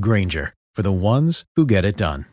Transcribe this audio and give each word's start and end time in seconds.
Granger, 0.00 0.54
for 0.74 0.82
the 0.82 0.90
ones 0.90 1.46
who 1.56 1.66
get 1.66 1.84
it 1.84 1.96
done. 1.96 2.26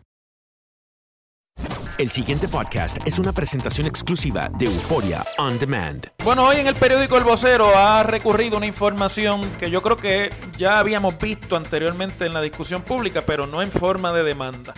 El 1.97 2.09
siguiente 2.09 2.49
podcast 2.49 2.97
es 3.07 3.19
una 3.19 3.31
presentación 3.31 3.87
exclusiva 3.87 4.49
de 4.59 4.65
Euforia 4.65 5.23
On 5.37 5.57
Demand. 5.57 6.11
Bueno, 6.23 6.45
hoy 6.45 6.57
en 6.57 6.67
el 6.67 6.75
periódico 6.75 7.17
El 7.17 7.23
Vocero 7.23 7.71
ha 7.73 8.03
recurrido 8.03 8.57
una 8.57 8.65
información 8.65 9.49
que 9.57 9.71
yo 9.71 9.81
creo 9.81 9.95
que 9.95 10.29
ya 10.57 10.79
habíamos 10.79 11.17
visto 11.17 11.55
anteriormente 11.55 12.25
en 12.25 12.33
la 12.33 12.41
discusión 12.41 12.81
pública, 12.81 13.25
pero 13.25 13.47
no 13.47 13.61
en 13.61 13.71
forma 13.71 14.11
de 14.11 14.23
demanda. 14.23 14.73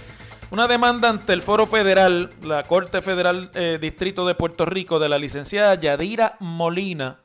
Una 0.51 0.67
demanda 0.67 1.09
ante 1.09 1.33
el 1.33 1.41
Foro 1.41 1.65
Federal, 1.65 2.29
la 2.43 2.63
Corte 2.63 3.01
Federal 3.01 3.49
eh, 3.55 3.79
Distrito 3.81 4.27
de 4.27 4.35
Puerto 4.35 4.67
Rico, 4.67 4.99
de 4.99 5.09
la 5.09 5.17
licenciada 5.17 5.73
Yadira 5.73 6.37
Molina, 6.39 7.21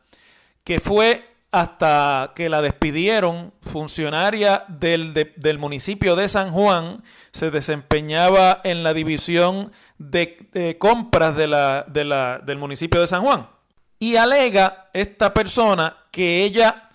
que 0.64 0.80
fue 0.80 1.32
hasta 1.52 2.33
que 2.35 2.48
la 2.48 2.63
despidieron, 2.63 3.52
funcionaria 3.61 4.64
del, 4.68 5.13
del, 5.36 5.58
municipio 5.58 6.17
de 6.17 6.27
San 6.27 6.51
Juan, 6.51 7.02
se 7.30 7.51
desempeñaba 7.51 8.63
en 8.64 8.83
la 8.83 8.95
división 8.95 9.70
de, 9.98 10.77
compras 10.79 11.36
de 11.36 11.46
la, 11.46 11.85
la, 11.92 12.39
del 12.39 12.57
municipio 12.57 13.02
de 13.02 13.07
San 13.07 13.23
Juan. 13.23 13.51
Y 13.98 14.17
alega 14.17 14.89
esta 14.95 15.35
persona 15.35 15.95
que 16.11 16.42
ella 16.42 16.89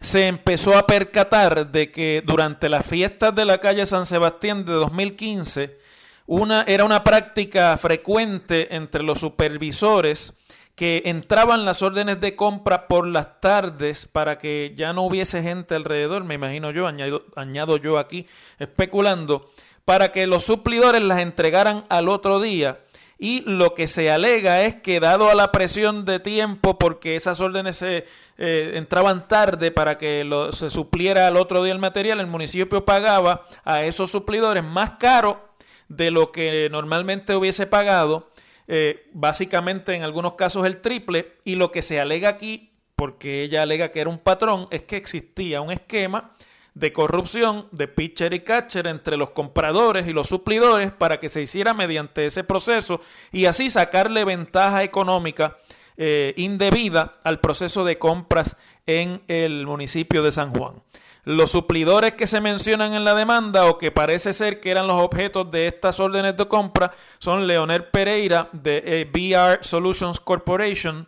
se 0.00 0.26
empezó 0.26 0.76
a 0.76 0.88
percatar 0.88 1.70
de 1.70 1.92
que 1.92 2.22
durante 2.26 2.68
las 2.68 2.84
fiestas 2.84 3.32
de 3.34 3.44
la 3.44 3.58
calle 3.58 3.86
San 3.86 4.06
Sebastián 4.06 4.64
de 4.64 4.72
2015, 4.72 5.78
una, 6.26 6.62
era 6.62 6.84
una 6.84 7.04
práctica 7.04 7.78
frecuente 7.78 8.74
entre 8.74 9.04
los 9.04 9.20
supervisores 9.20 10.34
que 10.80 11.02
entraban 11.04 11.66
las 11.66 11.82
órdenes 11.82 12.22
de 12.22 12.34
compra 12.34 12.88
por 12.88 13.06
las 13.06 13.38
tardes 13.42 14.06
para 14.06 14.38
que 14.38 14.72
ya 14.74 14.94
no 14.94 15.02
hubiese 15.02 15.42
gente 15.42 15.74
alrededor, 15.74 16.24
me 16.24 16.36
imagino 16.36 16.70
yo, 16.70 16.86
añado, 16.86 17.26
añado 17.36 17.76
yo 17.76 17.98
aquí 17.98 18.26
especulando, 18.58 19.50
para 19.84 20.10
que 20.10 20.26
los 20.26 20.42
suplidores 20.44 21.02
las 21.02 21.18
entregaran 21.18 21.84
al 21.90 22.08
otro 22.08 22.40
día. 22.40 22.80
Y 23.18 23.42
lo 23.42 23.74
que 23.74 23.86
se 23.88 24.10
alega 24.10 24.62
es 24.62 24.76
que 24.76 25.00
dado 25.00 25.28
a 25.28 25.34
la 25.34 25.52
presión 25.52 26.06
de 26.06 26.18
tiempo, 26.18 26.78
porque 26.78 27.14
esas 27.14 27.42
órdenes 27.42 27.76
se 27.76 28.06
eh, 28.38 28.72
entraban 28.76 29.28
tarde 29.28 29.70
para 29.72 29.98
que 29.98 30.26
se 30.52 30.70
supliera 30.70 31.26
al 31.26 31.36
otro 31.36 31.62
día 31.62 31.74
el 31.74 31.78
material, 31.78 32.20
el 32.20 32.26
municipio 32.26 32.86
pagaba 32.86 33.44
a 33.64 33.82
esos 33.84 34.10
suplidores 34.10 34.64
más 34.64 34.92
caro 34.92 35.46
de 35.88 36.10
lo 36.10 36.32
que 36.32 36.70
normalmente 36.70 37.36
hubiese 37.36 37.66
pagado 37.66 38.30
eh, 38.72 39.10
básicamente 39.12 39.96
en 39.96 40.04
algunos 40.04 40.34
casos 40.34 40.64
el 40.64 40.80
triple, 40.80 41.32
y 41.44 41.56
lo 41.56 41.72
que 41.72 41.82
se 41.82 41.98
alega 41.98 42.28
aquí, 42.28 42.70
porque 42.94 43.42
ella 43.42 43.62
alega 43.62 43.90
que 43.90 44.00
era 44.00 44.08
un 44.08 44.18
patrón, 44.18 44.68
es 44.70 44.82
que 44.82 44.96
existía 44.96 45.60
un 45.60 45.72
esquema 45.72 46.30
de 46.74 46.92
corrupción 46.92 47.66
de 47.72 47.88
pitcher 47.88 48.32
y 48.32 48.40
catcher 48.40 48.86
entre 48.86 49.16
los 49.16 49.30
compradores 49.30 50.06
y 50.06 50.12
los 50.12 50.28
suplidores 50.28 50.92
para 50.92 51.18
que 51.18 51.28
se 51.28 51.42
hiciera 51.42 51.74
mediante 51.74 52.26
ese 52.26 52.44
proceso 52.44 53.00
y 53.32 53.46
así 53.46 53.70
sacarle 53.70 54.24
ventaja 54.24 54.84
económica 54.84 55.56
eh, 55.96 56.32
indebida 56.36 57.18
al 57.24 57.40
proceso 57.40 57.84
de 57.84 57.98
compras 57.98 58.56
en 58.86 59.20
el 59.26 59.66
municipio 59.66 60.22
de 60.22 60.30
San 60.30 60.54
Juan. 60.54 60.80
Los 61.24 61.50
suplidores 61.50 62.14
que 62.14 62.26
se 62.26 62.40
mencionan 62.40 62.94
en 62.94 63.04
la 63.04 63.14
demanda 63.14 63.66
o 63.66 63.76
que 63.76 63.90
parece 63.90 64.32
ser 64.32 64.58
que 64.58 64.70
eran 64.70 64.86
los 64.86 65.00
objetos 65.00 65.50
de 65.50 65.66
estas 65.66 66.00
órdenes 66.00 66.36
de 66.36 66.48
compra 66.48 66.90
son 67.18 67.46
Leonel 67.46 67.84
Pereira 67.84 68.48
de 68.52 68.82
eh, 68.84 69.04
BR 69.04 69.62
Solutions 69.62 70.18
Corporation, 70.18 71.06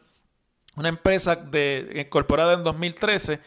una 0.77 0.91
empresa 0.91 1.35
de, 1.35 2.05
incorporada 2.07 2.53
en 2.53 2.63
2013 2.63 3.41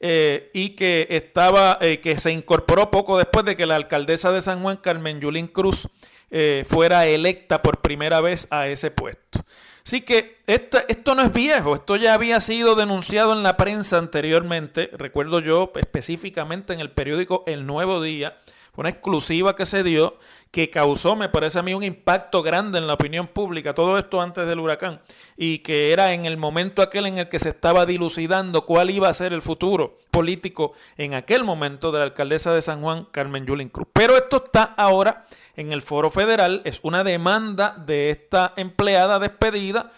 eh, 0.00 0.50
y 0.54 0.70
que 0.70 1.06
estaba 1.10 1.78
eh, 1.80 2.00
que 2.00 2.18
se 2.18 2.32
incorporó 2.32 2.90
poco 2.90 3.16
después 3.16 3.44
de 3.44 3.54
que 3.54 3.66
la 3.66 3.76
alcaldesa 3.76 4.32
de 4.32 4.40
San 4.40 4.62
Juan 4.62 4.78
Carmen 4.78 5.20
Yulín 5.20 5.46
Cruz 5.46 5.88
fuera 6.68 7.06
electa 7.06 7.62
por 7.62 7.80
primera 7.80 8.20
vez 8.20 8.46
a 8.50 8.66
ese 8.68 8.90
puesto. 8.90 9.44
Así 9.88 10.02
que 10.02 10.42
esto, 10.46 10.78
esto 10.88 11.14
no 11.14 11.22
es 11.22 11.32
viejo, 11.32 11.74
esto 11.74 11.96
ya 11.96 12.12
había 12.12 12.40
sido 12.40 12.74
denunciado 12.74 13.32
en 13.32 13.42
la 13.42 13.56
prensa 13.56 13.96
anteriormente, 13.96 14.90
recuerdo 14.92 15.40
yo 15.40 15.72
específicamente 15.76 16.74
en 16.74 16.80
el 16.80 16.90
periódico 16.90 17.42
El 17.46 17.64
Nuevo 17.64 18.02
Día, 18.02 18.36
una 18.78 18.90
exclusiva 18.90 19.56
que 19.56 19.66
se 19.66 19.82
dio 19.82 20.16
que 20.52 20.70
causó, 20.70 21.16
me 21.16 21.28
parece 21.28 21.58
a 21.58 21.62
mí, 21.62 21.74
un 21.74 21.82
impacto 21.82 22.44
grande 22.44 22.78
en 22.78 22.86
la 22.86 22.94
opinión 22.94 23.26
pública, 23.26 23.74
todo 23.74 23.98
esto 23.98 24.20
antes 24.20 24.46
del 24.46 24.60
huracán, 24.60 25.00
y 25.36 25.58
que 25.58 25.92
era 25.92 26.14
en 26.14 26.26
el 26.26 26.36
momento 26.36 26.80
aquel 26.80 27.06
en 27.06 27.18
el 27.18 27.28
que 27.28 27.40
se 27.40 27.48
estaba 27.48 27.86
dilucidando 27.86 28.64
cuál 28.64 28.90
iba 28.90 29.08
a 29.08 29.12
ser 29.12 29.32
el 29.32 29.42
futuro 29.42 29.98
político 30.12 30.74
en 30.96 31.14
aquel 31.14 31.42
momento 31.42 31.90
de 31.90 31.98
la 31.98 32.04
alcaldesa 32.04 32.54
de 32.54 32.62
San 32.62 32.80
Juan, 32.80 33.08
Carmen 33.10 33.46
Yulín 33.46 33.68
Cruz. 33.68 33.88
Pero 33.92 34.16
esto 34.16 34.36
está 34.44 34.62
ahora 34.62 35.26
en 35.56 35.72
el 35.72 35.82
foro 35.82 36.10
federal. 36.10 36.62
Es 36.64 36.78
una 36.84 37.02
demanda 37.02 37.74
de 37.84 38.10
esta 38.10 38.52
empleada 38.56 39.18
despedida 39.18 39.90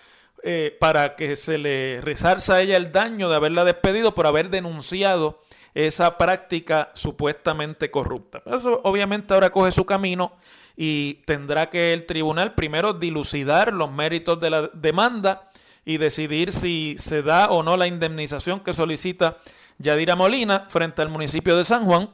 eh, 0.43 0.75
para 0.81 1.17
que 1.17 1.37
se 1.37 1.59
le 1.59 2.01
resarza 2.01 2.55
a 2.55 2.61
ella 2.63 2.79
el 2.79 2.93
daño 2.93 3.29
de 3.29 3.37
haberla 3.37 3.65
despedido 3.65 4.15
por 4.15 4.27
haber 4.27 4.49
denunciado 4.49 5.43
esa 5.75 6.19
práctica 6.19 6.91
supuestamente 6.95 7.91
corrupta. 7.91 8.43
Eso 8.47 8.81
obviamente 8.85 9.35
ahora 9.35 9.51
coge 9.51 9.71
su 9.71 9.85
camino 9.85 10.33
y 10.77 11.15
tendrá 11.27 11.71
que 11.71 11.93
el 11.93 12.07
tribunal 12.07 12.55
primero 12.55 12.95
dilucidar 12.95 13.73
los 13.73 13.91
méritos 13.91 14.41
de 14.41 14.51
la 14.51 14.69
demanda 14.69 15.51
y 15.85 15.99
decidir 15.99 16.53
si 16.53 16.97
se 16.99 17.23
da 17.23 17.49
o 17.51 17.63
no 17.63 17.77
la 17.77 17.87
indemnización 17.87 18.61
que 18.61 18.73
solicita 18.73 19.39
Yadira 19.79 20.17
Molina 20.17 20.67
frente 20.69 21.03
al 21.03 21.09
municipio 21.09 21.57
de 21.57 21.65
San 21.65 21.85
Juan 21.85 22.11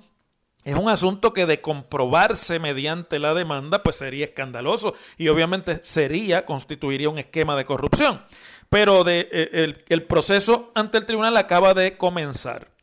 es 0.66 0.74
un 0.74 0.88
asunto 0.88 1.32
que 1.32 1.46
de 1.46 1.60
comprobarse 1.60 2.58
mediante 2.58 3.20
la 3.20 3.34
demanda, 3.34 3.84
pues 3.84 3.94
sería 3.94 4.24
escandaloso 4.24 4.94
y 5.16 5.28
obviamente 5.28 5.80
sería, 5.84 6.44
constituiría 6.44 7.08
un 7.08 7.20
esquema 7.20 7.54
de 7.54 7.64
corrupción. 7.64 8.24
Pero 8.68 9.04
de, 9.04 9.28
eh, 9.30 9.48
el, 9.52 9.84
el 9.88 10.02
proceso 10.02 10.72
ante 10.74 10.98
el 10.98 11.06
tribunal 11.06 11.36
acaba 11.36 11.72
de 11.72 11.96
comenzar. 11.96 12.75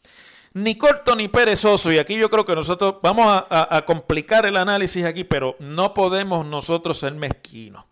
Ni 0.53 0.75
corto 0.77 1.15
ni 1.15 1.27
perezoso, 1.27 1.91
y 1.91 1.97
aquí 1.97 2.15
yo 2.15 2.29
creo 2.29 2.45
que 2.45 2.55
nosotros 2.55 2.95
vamos 3.01 3.43
a, 3.49 3.83
complicar 3.85 4.45
el 4.45 4.57
análisis 4.57 5.05
aquí, 5.05 5.23
pero 5.23 5.55
no 5.59 5.93
podemos 5.93 6.45
nosotros 6.45 6.99
ser 6.99 7.13
mezquinos. 7.13 7.85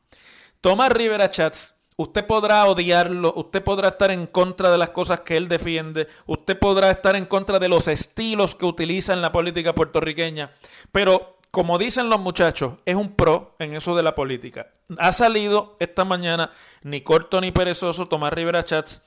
Tomás 0.62 0.92
Rivera 0.92 1.32
Chats 1.32 1.76
Usted 1.98 2.26
podrá 2.26 2.66
odiarlo, 2.66 3.32
usted 3.36 3.64
podrá 3.64 3.90
estar 3.90 4.10
en 4.10 4.26
contra 4.26 4.72
de 4.72 4.78
las 4.80 4.90
cosas 4.90 5.20
que 5.20 5.38
él 5.38 5.48
defiende, 5.48 6.08
usted 6.26 6.58
podrá 6.58 6.90
estar 6.90 7.16
en 7.16 7.26
contra 7.26 7.60
de 7.60 7.70
los 7.70 7.88
estilos 7.88 8.56
que 8.56 8.66
utiliza 8.66 9.14
en 9.14 9.22
la 9.22 9.32
política 9.32 9.76
puertorriqueña, 9.76 10.50
pero 10.92 11.38
como 11.52 11.78
dicen 11.78 12.10
los 12.10 12.20
muchachos, 12.20 12.76
es 12.86 12.96
un 12.96 13.14
pro 13.16 13.56
en 13.60 13.76
eso 13.76 13.96
de 13.96 14.02
la 14.02 14.16
política. 14.16 14.72
Ha 14.98 15.12
salido 15.12 15.76
esta 15.80 16.04
mañana 16.04 16.50
ni 16.82 17.02
corto 17.02 17.40
ni 17.40 17.52
perezoso 17.52 18.08
Tomás 18.08 18.34
Rivera 18.34 18.66
Chats 18.66 19.04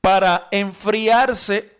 para 0.00 0.48
enfriarse 0.50 1.77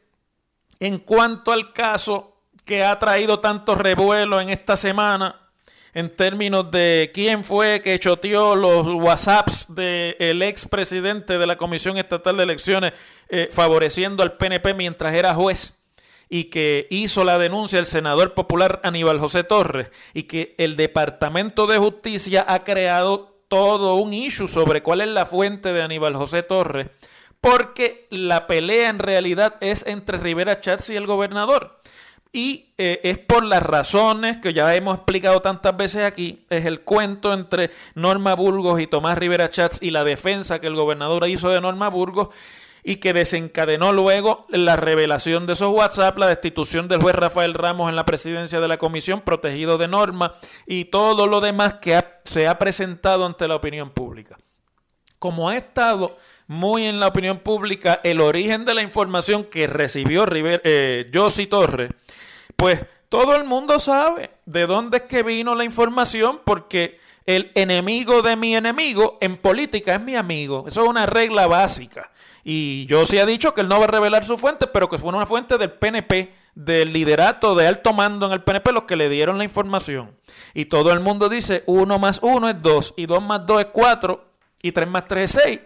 en 0.80 0.98
cuanto 0.98 1.52
al 1.52 1.72
caso 1.72 2.36
que 2.64 2.84
ha 2.84 2.98
traído 2.98 3.40
tanto 3.40 3.74
revuelo 3.74 4.40
en 4.40 4.50
esta 4.50 4.76
semana 4.76 5.48
en 5.94 6.10
términos 6.14 6.70
de 6.70 7.10
quién 7.14 7.44
fue 7.44 7.80
que 7.80 7.98
choteó 7.98 8.54
los 8.54 8.86
WhatsApps 8.86 9.74
del 9.74 10.42
ex 10.42 10.66
presidente 10.66 11.38
de 11.38 11.46
la 11.46 11.56
Comisión 11.56 11.96
Estatal 11.96 12.36
de 12.36 12.42
Elecciones 12.42 12.92
eh, 13.28 13.48
favoreciendo 13.50 14.22
al 14.22 14.36
PNP 14.36 14.74
mientras 14.74 15.14
era 15.14 15.34
juez 15.34 15.74
y 16.28 16.44
que 16.44 16.86
hizo 16.90 17.24
la 17.24 17.38
denuncia 17.38 17.78
el 17.78 17.86
senador 17.86 18.34
popular 18.34 18.80
Aníbal 18.84 19.18
José 19.18 19.44
Torres 19.44 19.90
y 20.12 20.24
que 20.24 20.54
el 20.58 20.76
Departamento 20.76 21.66
de 21.66 21.78
Justicia 21.78 22.44
ha 22.46 22.64
creado 22.64 23.42
todo 23.48 23.94
un 23.94 24.12
issue 24.12 24.46
sobre 24.46 24.82
cuál 24.82 25.00
es 25.00 25.08
la 25.08 25.24
fuente 25.24 25.72
de 25.72 25.82
Aníbal 25.82 26.16
José 26.16 26.42
Torres 26.42 26.88
porque 27.40 28.06
la 28.10 28.46
pelea 28.46 28.90
en 28.90 28.98
realidad 28.98 29.56
es 29.60 29.86
entre 29.86 30.18
Rivera 30.18 30.60
Chats 30.60 30.90
y 30.90 30.96
el 30.96 31.06
gobernador. 31.06 31.80
Y 32.32 32.74
eh, 32.76 33.00
es 33.04 33.18
por 33.18 33.42
las 33.42 33.62
razones 33.62 34.36
que 34.36 34.52
ya 34.52 34.74
hemos 34.74 34.96
explicado 34.96 35.40
tantas 35.40 35.76
veces 35.76 36.04
aquí, 36.04 36.44
es 36.50 36.66
el 36.66 36.82
cuento 36.82 37.32
entre 37.32 37.70
Norma 37.94 38.34
Burgos 38.34 38.80
y 38.80 38.86
Tomás 38.86 39.16
Rivera 39.16 39.50
Chats 39.50 39.82
y 39.82 39.90
la 39.90 40.04
defensa 40.04 40.60
que 40.60 40.66
el 40.66 40.74
gobernador 40.74 41.26
hizo 41.26 41.48
de 41.48 41.60
Norma 41.60 41.88
Burgos 41.88 42.28
y 42.84 42.96
que 42.96 43.12
desencadenó 43.12 43.92
luego 43.92 44.46
la 44.50 44.76
revelación 44.76 45.46
de 45.46 45.54
esos 45.54 45.72
WhatsApp, 45.72 46.18
la 46.18 46.26
destitución 46.26 46.86
del 46.86 47.00
juez 47.00 47.14
Rafael 47.14 47.54
Ramos 47.54 47.88
en 47.88 47.96
la 47.96 48.06
presidencia 48.06 48.60
de 48.60 48.68
la 48.68 48.78
comisión, 48.78 49.22
protegido 49.22 49.78
de 49.78 49.88
Norma 49.88 50.34
y 50.66 50.86
todo 50.86 51.26
lo 51.26 51.40
demás 51.40 51.74
que 51.80 52.02
se 52.24 52.46
ha 52.46 52.58
presentado 52.58 53.24
ante 53.26 53.48
la 53.48 53.56
opinión 53.56 53.90
pública. 53.90 54.36
Como 55.18 55.48
ha 55.48 55.56
estado 55.56 56.16
muy 56.48 56.86
en 56.86 56.98
la 56.98 57.06
opinión 57.08 57.38
pública 57.38 58.00
el 58.02 58.20
origen 58.20 58.64
de 58.64 58.74
la 58.74 58.82
información 58.82 59.44
que 59.44 59.66
recibió 59.66 60.26
River, 60.26 60.60
eh, 60.64 61.10
Torres, 61.48 61.90
pues 62.56 62.80
todo 63.08 63.36
el 63.36 63.44
mundo 63.44 63.78
sabe 63.78 64.30
de 64.46 64.66
dónde 64.66 64.98
es 64.98 65.02
que 65.04 65.22
vino 65.22 65.54
la 65.54 65.64
información 65.64 66.40
porque 66.44 66.98
el 67.26 67.52
enemigo 67.54 68.22
de 68.22 68.36
mi 68.36 68.56
enemigo 68.56 69.18
en 69.20 69.36
política 69.36 69.94
es 69.94 70.00
mi 70.00 70.16
amigo. 70.16 70.64
Eso 70.66 70.82
es 70.82 70.88
una 70.88 71.04
regla 71.04 71.46
básica. 71.46 72.10
Y 72.42 72.86
yo 72.86 73.04
sí 73.04 73.18
ha 73.18 73.26
dicho 73.26 73.52
que 73.52 73.60
él 73.60 73.68
no 73.68 73.78
va 73.78 73.84
a 73.84 73.88
revelar 73.88 74.24
su 74.24 74.38
fuente, 74.38 74.66
pero 74.66 74.88
que 74.88 74.96
fue 74.96 75.10
una 75.10 75.26
fuente 75.26 75.58
del 75.58 75.72
PNP, 75.72 76.32
del 76.54 76.90
liderato 76.90 77.54
de 77.54 77.66
alto 77.66 77.92
mando 77.92 78.24
en 78.24 78.32
el 78.32 78.42
PNP, 78.42 78.72
los 78.72 78.84
que 78.84 78.96
le 78.96 79.10
dieron 79.10 79.36
la 79.36 79.44
información. 79.44 80.16
Y 80.54 80.64
todo 80.64 80.90
el 80.90 81.00
mundo 81.00 81.28
dice 81.28 81.64
uno 81.66 81.98
más 81.98 82.18
uno 82.22 82.48
es 82.48 82.62
dos, 82.62 82.94
y 82.96 83.04
dos 83.04 83.22
más 83.22 83.44
dos 83.44 83.60
es 83.60 83.66
cuatro, 83.66 84.24
y 84.62 84.72
tres 84.72 84.88
más 84.88 85.04
tres 85.04 85.36
es 85.36 85.42
seis. 85.42 85.60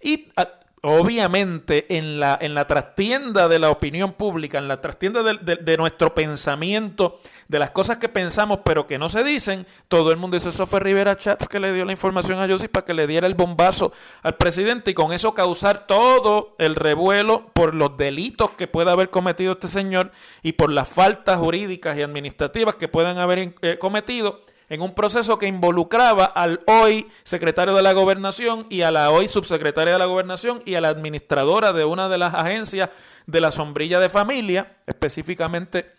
Y 0.00 0.28
ah, 0.36 0.48
obviamente 0.82 1.98
en 1.98 2.20
la, 2.20 2.38
en 2.40 2.54
la 2.54 2.66
trastienda 2.66 3.48
de 3.48 3.58
la 3.58 3.70
opinión 3.70 4.12
pública, 4.12 4.58
en 4.58 4.68
la 4.68 4.80
trastienda 4.80 5.22
de, 5.22 5.76
nuestro 5.76 6.14
pensamiento, 6.14 7.20
de 7.48 7.58
las 7.58 7.70
cosas 7.70 7.98
que 7.98 8.08
pensamos 8.08 8.60
pero 8.64 8.86
que 8.86 8.98
no 8.98 9.08
se 9.08 9.22
dicen, 9.22 9.66
todo 9.88 10.10
el 10.10 10.16
mundo 10.16 10.36
dice, 10.36 10.48
eso 10.48 10.66
fue 10.66 10.80
Rivera 10.80 11.16
Chats 11.16 11.48
que 11.48 11.60
le 11.60 11.72
dio 11.74 11.84
la 11.84 11.92
información 11.92 12.40
a 12.40 12.46
Yossi 12.46 12.68
para 12.68 12.86
que 12.86 12.94
le 12.94 13.06
diera 13.06 13.26
el 13.26 13.34
bombazo 13.34 13.92
al 14.22 14.36
presidente 14.36 14.92
y 14.92 14.94
con 14.94 15.12
eso 15.12 15.34
causar 15.34 15.86
todo 15.86 16.54
el 16.58 16.74
revuelo 16.74 17.50
por 17.52 17.74
los 17.74 17.96
delitos 17.96 18.52
que 18.52 18.66
pueda 18.66 18.92
haber 18.92 19.10
cometido 19.10 19.52
este 19.52 19.68
señor 19.68 20.12
y 20.42 20.52
por 20.52 20.72
las 20.72 20.88
faltas 20.88 21.38
jurídicas 21.38 21.98
y 21.98 22.02
administrativas 22.02 22.76
que 22.76 22.88
puedan 22.88 23.18
haber 23.18 23.54
eh, 23.60 23.76
cometido 23.78 24.40
en 24.70 24.80
un 24.82 24.94
proceso 24.94 25.38
que 25.38 25.48
involucraba 25.48 26.24
al 26.24 26.60
hoy 26.66 27.08
secretario 27.24 27.74
de 27.74 27.82
la 27.82 27.92
gobernación 27.92 28.66
y 28.70 28.82
a 28.82 28.92
la 28.92 29.10
hoy 29.10 29.26
subsecretaria 29.26 29.92
de 29.92 29.98
la 29.98 30.06
gobernación 30.06 30.62
y 30.64 30.76
a 30.76 30.80
la 30.80 30.88
administradora 30.88 31.72
de 31.72 31.84
una 31.84 32.08
de 32.08 32.18
las 32.18 32.34
agencias 32.34 32.88
de 33.26 33.40
la 33.40 33.50
sombrilla 33.50 33.98
de 33.98 34.08
familia, 34.08 34.76
específicamente 34.86 35.90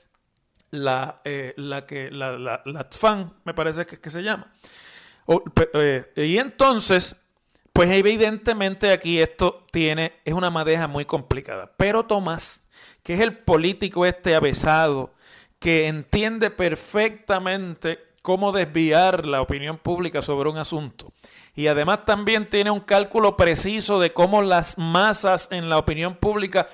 la, 0.71 1.21
eh, 1.25 1.53
la 1.57 1.85
que 1.85 2.09
la, 2.11 2.37
la, 2.37 2.89
TFAN, 2.89 3.33
me 3.43 3.53
parece 3.53 3.85
que, 3.85 3.99
que 3.99 4.09
se 4.09 4.23
llama. 4.23 4.53
Eh, 5.73 6.09
y 6.15 6.37
entonces, 6.37 7.17
pues 7.73 7.91
evidentemente 7.91 8.93
aquí 8.93 9.19
esto 9.19 9.65
tiene, 9.71 10.13
es 10.23 10.33
una 10.33 10.49
madeja 10.49 10.87
muy 10.87 11.03
complicada. 11.03 11.73
Pero 11.75 12.05
Tomás, 12.05 12.61
que 13.03 13.15
es 13.15 13.19
el 13.19 13.37
político 13.37 14.05
este 14.05 14.33
avesado, 14.33 15.13
que 15.59 15.87
entiende 15.89 16.51
perfectamente 16.51 18.10
cómo 18.21 18.51
desviar 18.51 19.25
la 19.25 19.41
opinión 19.41 19.77
pública 19.77 20.21
sobre 20.21 20.49
un 20.49 20.57
asunto. 20.57 21.11
Y 21.55 21.67
además 21.67 22.05
también 22.05 22.49
tiene 22.49 22.71
un 22.71 22.79
cálculo 22.79 23.35
preciso 23.35 23.99
de 23.99 24.13
cómo 24.13 24.41
las 24.41 24.77
masas 24.77 25.47
en 25.51 25.69
la 25.69 25.77
opinión 25.77 26.15
pública 26.15 26.67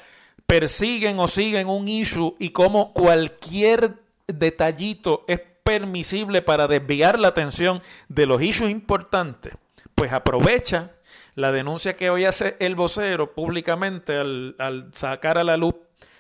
persiguen 0.46 1.20
o 1.20 1.28
siguen 1.28 1.68
un 1.68 1.88
issue 1.88 2.36
y 2.40 2.50
cómo 2.50 2.94
cualquier 2.94 3.96
detallito 4.28 5.24
es 5.28 5.42
permisible 5.64 6.42
para 6.42 6.68
desviar 6.68 7.20
la 7.20 7.30
atención 7.30 7.82
de 8.08 8.26
los 8.26 8.42
issues 8.42 8.70
importantes. 8.70 9.54
Pues 9.96 10.14
aprovecha 10.14 10.92
la 11.36 11.52
denuncia 11.52 11.96
que 11.96 12.10
hoy 12.10 12.26
hace 12.26 12.56
el 12.60 12.76
vocero 12.76 13.34
públicamente 13.34 14.16
al, 14.16 14.56
al 14.60 14.92
sacar 14.94 15.38
a 15.38 15.44
la 15.44 15.58
luz 15.58 15.76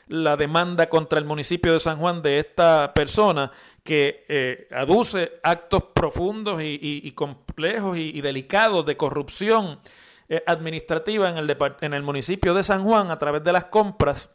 la 0.07 0.37
demanda 0.37 0.89
contra 0.89 1.19
el 1.19 1.25
municipio 1.25 1.73
de 1.73 1.79
San 1.79 1.97
Juan 1.97 2.21
de 2.21 2.39
esta 2.39 2.93
persona 2.93 3.51
que 3.87 4.25
eh, 4.27 4.67
aduce 4.71 5.39
actos 5.41 5.81
profundos 5.93 6.61
y, 6.61 7.09
complejos 7.13 7.97
y, 7.97 8.19
delicados 8.19 8.85
de 8.85 8.97
corrupción 8.97 9.79
eh, 10.27 10.43
administrativa 10.45 11.29
en 11.29 11.93
el, 11.93 12.03
municipio 12.03 12.53
de 12.53 12.63
San 12.63 12.83
Juan 12.83 13.11
a 13.11 13.17
través 13.17 13.45
de 13.45 13.53
las 13.53 13.63
compras 13.67 14.29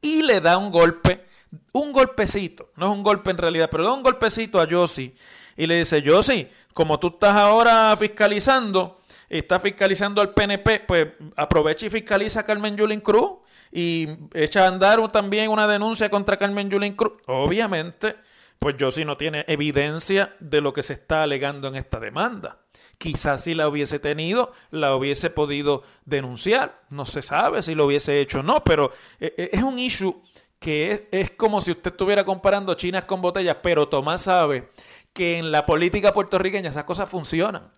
y 0.00 0.22
le 0.22 0.40
da 0.40 0.56
un 0.56 0.70
golpe, 0.70 1.26
un 1.72 1.92
golpecito, 1.92 2.70
no 2.76 2.86
es 2.86 2.92
un 2.96 3.02
golpe 3.02 3.32
en 3.32 3.36
realidad, 3.36 3.68
pero 3.70 3.84
da 3.84 3.92
un 3.92 4.02
golpecito 4.02 4.58
a 4.58 4.66
Yossi 4.66 5.14
y 5.58 5.66
le 5.66 5.80
dice, 5.80 6.00
Yossi, 6.00 6.48
como 6.72 6.98
tú 6.98 7.08
estás 7.08 7.36
ahora 7.36 7.94
fiscalizando, 7.98 9.02
estás 9.28 9.60
fiscalizando 9.60 10.22
al 10.22 10.32
PNP, 10.32 10.80
pues 10.88 11.08
aprovecha 11.36 11.84
y 11.84 11.90
fiscaliza 11.90 12.40
a 12.40 12.44
Carmen 12.44 12.78
Yulín 12.78 13.00
Cruz 13.00 13.40
y 13.70 14.08
echa 14.32 14.64
a 14.64 14.68
andar 14.68 15.06
también 15.12 15.50
una 15.50 15.68
denuncia 15.68 16.08
contra 16.08 16.38
Carmen 16.38 16.70
Yulín 16.70 16.94
Cruz. 16.94 17.12
Obviamente, 17.26 18.16
pues 18.64 18.78
yo 18.78 18.90
sí 18.90 19.04
no 19.04 19.18
tiene 19.18 19.44
evidencia 19.46 20.34
de 20.40 20.62
lo 20.62 20.72
que 20.72 20.82
se 20.82 20.94
está 20.94 21.22
alegando 21.22 21.68
en 21.68 21.76
esta 21.76 22.00
demanda. 22.00 22.60
Quizás 22.96 23.44
si 23.44 23.52
la 23.52 23.68
hubiese 23.68 23.98
tenido, 23.98 24.52
la 24.70 24.96
hubiese 24.96 25.28
podido 25.28 25.82
denunciar. 26.06 26.80
No 26.88 27.04
se 27.04 27.20
sabe 27.20 27.62
si 27.62 27.74
lo 27.74 27.84
hubiese 27.84 28.22
hecho 28.22 28.40
o 28.40 28.42
no, 28.42 28.64
pero 28.64 28.90
eh, 29.20 29.34
eh, 29.36 29.50
es 29.52 29.62
un 29.62 29.78
issue 29.78 30.18
que 30.58 30.92
es, 30.92 31.02
es, 31.12 31.30
como 31.32 31.60
si 31.60 31.72
usted 31.72 31.90
estuviera 31.90 32.24
comparando 32.24 32.72
chinas 32.72 33.04
con 33.04 33.20
botellas, 33.20 33.58
pero 33.62 33.86
Tomás 33.86 34.22
sabe 34.22 34.70
que 35.12 35.36
en 35.36 35.52
la 35.52 35.66
política 35.66 36.14
puertorriqueña 36.14 36.70
esas 36.70 36.84
cosas 36.84 37.06
funcionan. 37.06 37.70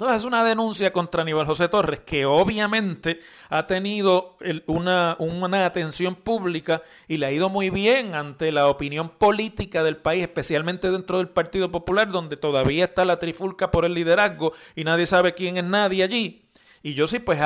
Entonces 0.00 0.22
es 0.22 0.24
una 0.24 0.42
denuncia 0.42 0.94
contra 0.94 1.20
Aníbal 1.20 1.44
José 1.44 1.68
Torres 1.68 2.00
que 2.00 2.24
obviamente 2.24 3.20
ha 3.50 3.66
tenido 3.66 4.38
una, 4.64 5.14
una, 5.18 5.66
atención 5.66 6.14
pública 6.14 6.80
y 7.06 7.18
le 7.18 7.26
ha 7.26 7.32
ido 7.32 7.50
muy 7.50 7.68
bien 7.68 8.14
ante 8.14 8.50
la 8.50 8.68
opinión 8.68 9.10
política 9.10 9.84
del 9.84 9.98
país, 9.98 10.22
especialmente 10.22 10.90
dentro 10.90 11.18
del 11.18 11.28
Partido 11.28 11.70
Popular, 11.70 12.10
donde 12.10 12.38
todavía 12.38 12.84
está 12.84 13.04
la 13.04 13.18
trifulca 13.18 13.70
por 13.70 13.84
el 13.84 13.92
liderazgo 13.92 14.54
y 14.74 14.84
nadie 14.84 15.04
sabe 15.04 15.34
quién 15.34 15.58
es 15.58 15.64
nadie 15.64 16.02
allí. 16.02 16.46
Y 16.82 16.94
yo 16.94 17.06
sí, 17.06 17.18
pues 17.18 17.38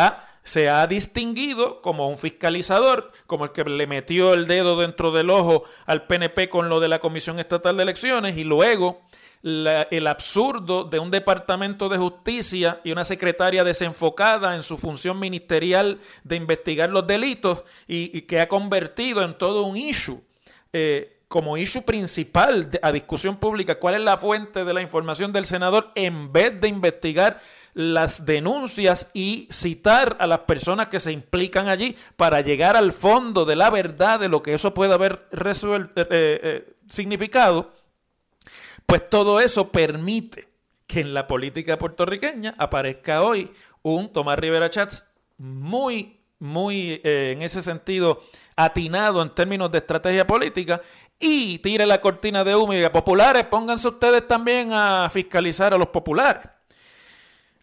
se 0.44 0.68
ha 0.68 0.86
distinguido 0.86 1.82
como 1.82 2.08
un 2.08 2.18
fiscalizador, 2.18 3.10
como 3.26 3.46
el 3.46 3.50
que 3.50 3.64
le 3.64 3.88
metió 3.88 4.32
el 4.32 4.46
dedo 4.46 4.78
dentro 4.78 5.10
del 5.10 5.30
ojo 5.30 5.64
al 5.86 6.06
PNP 6.06 6.48
con 6.50 6.68
lo 6.68 6.78
de 6.78 6.86
la 6.86 7.00
Comisión 7.00 7.40
Estatal 7.40 7.76
de 7.76 7.82
Elecciones 7.82 8.36
y 8.36 8.44
luego 8.44 9.02
el 9.44 10.06
absurdo 10.06 10.84
de 10.84 10.98
un 10.98 11.10
departamento 11.10 11.90
de 11.90 11.98
justicia 11.98 12.80
y 12.82 12.92
una 12.92 13.04
secretaria 13.04 13.62
desenfocada 13.62 14.56
en 14.56 14.62
su 14.62 14.78
función 14.78 15.18
ministerial 15.18 16.00
de 16.22 16.36
investigar 16.36 16.88
los 16.88 17.06
delitos 17.06 17.62
y, 17.86 18.22
que 18.22 18.40
ha 18.40 18.48
convertido 18.48 19.22
en 19.22 19.36
todo 19.36 19.64
un 19.64 19.76
issue. 19.76 20.22
Eh, 20.72 21.10
como 21.28 21.56
issue 21.56 21.82
principal 21.82 22.70
a 22.80 22.92
discusión 22.92 23.36
pública 23.36 23.78
cuál 23.78 23.96
es 23.96 24.00
la 24.00 24.16
fuente 24.16 24.64
de 24.64 24.72
la 24.72 24.82
información 24.82 25.32
del 25.32 25.46
senador 25.46 25.90
en 25.94 26.32
vez 26.32 26.60
de 26.60 26.68
investigar 26.68 27.40
las 27.74 28.24
denuncias 28.24 29.10
y 29.14 29.48
citar 29.50 30.16
a 30.20 30.28
las 30.28 30.40
personas 30.40 30.88
que 30.88 31.00
se 31.00 31.10
implican 31.12 31.68
allí 31.68 31.96
para 32.16 32.40
llegar 32.40 32.76
al 32.76 32.92
fondo 32.92 33.44
de 33.44 33.56
la 33.56 33.68
verdad 33.68 34.20
de 34.20 34.28
lo 34.28 34.42
que 34.42 34.54
eso 34.54 34.74
puede 34.74 34.94
haber 34.94 35.26
resuelto, 35.32 36.00
eh, 36.02 36.06
eh, 36.10 36.74
significado, 36.88 37.72
pues 38.86 39.08
todo 39.08 39.40
eso 39.40 39.70
permite 39.70 40.48
que 40.86 41.00
en 41.00 41.14
la 41.14 41.26
política 41.26 41.78
puertorriqueña 41.78 42.54
aparezca 42.58 43.22
hoy 43.22 43.50
un 43.82 44.12
Tomás 44.12 44.38
Rivera 44.38 44.70
Chats 44.70 45.04
muy, 45.38 46.20
muy 46.38 47.00
eh, 47.04 47.32
en 47.34 47.42
ese 47.42 47.62
sentido 47.62 48.22
atinado 48.56 49.22
en 49.22 49.30
términos 49.30 49.70
de 49.72 49.78
estrategia 49.78 50.26
política 50.26 50.80
y 51.18 51.58
tire 51.58 51.86
la 51.86 52.00
cortina 52.00 52.44
de 52.44 52.54
humo 52.54 52.72
y 52.72 52.76
diga, 52.76 52.92
populares, 52.92 53.44
pónganse 53.46 53.88
ustedes 53.88 54.26
también 54.26 54.70
a 54.72 55.08
fiscalizar 55.10 55.74
a 55.74 55.78
los 55.78 55.88
populares. 55.88 56.46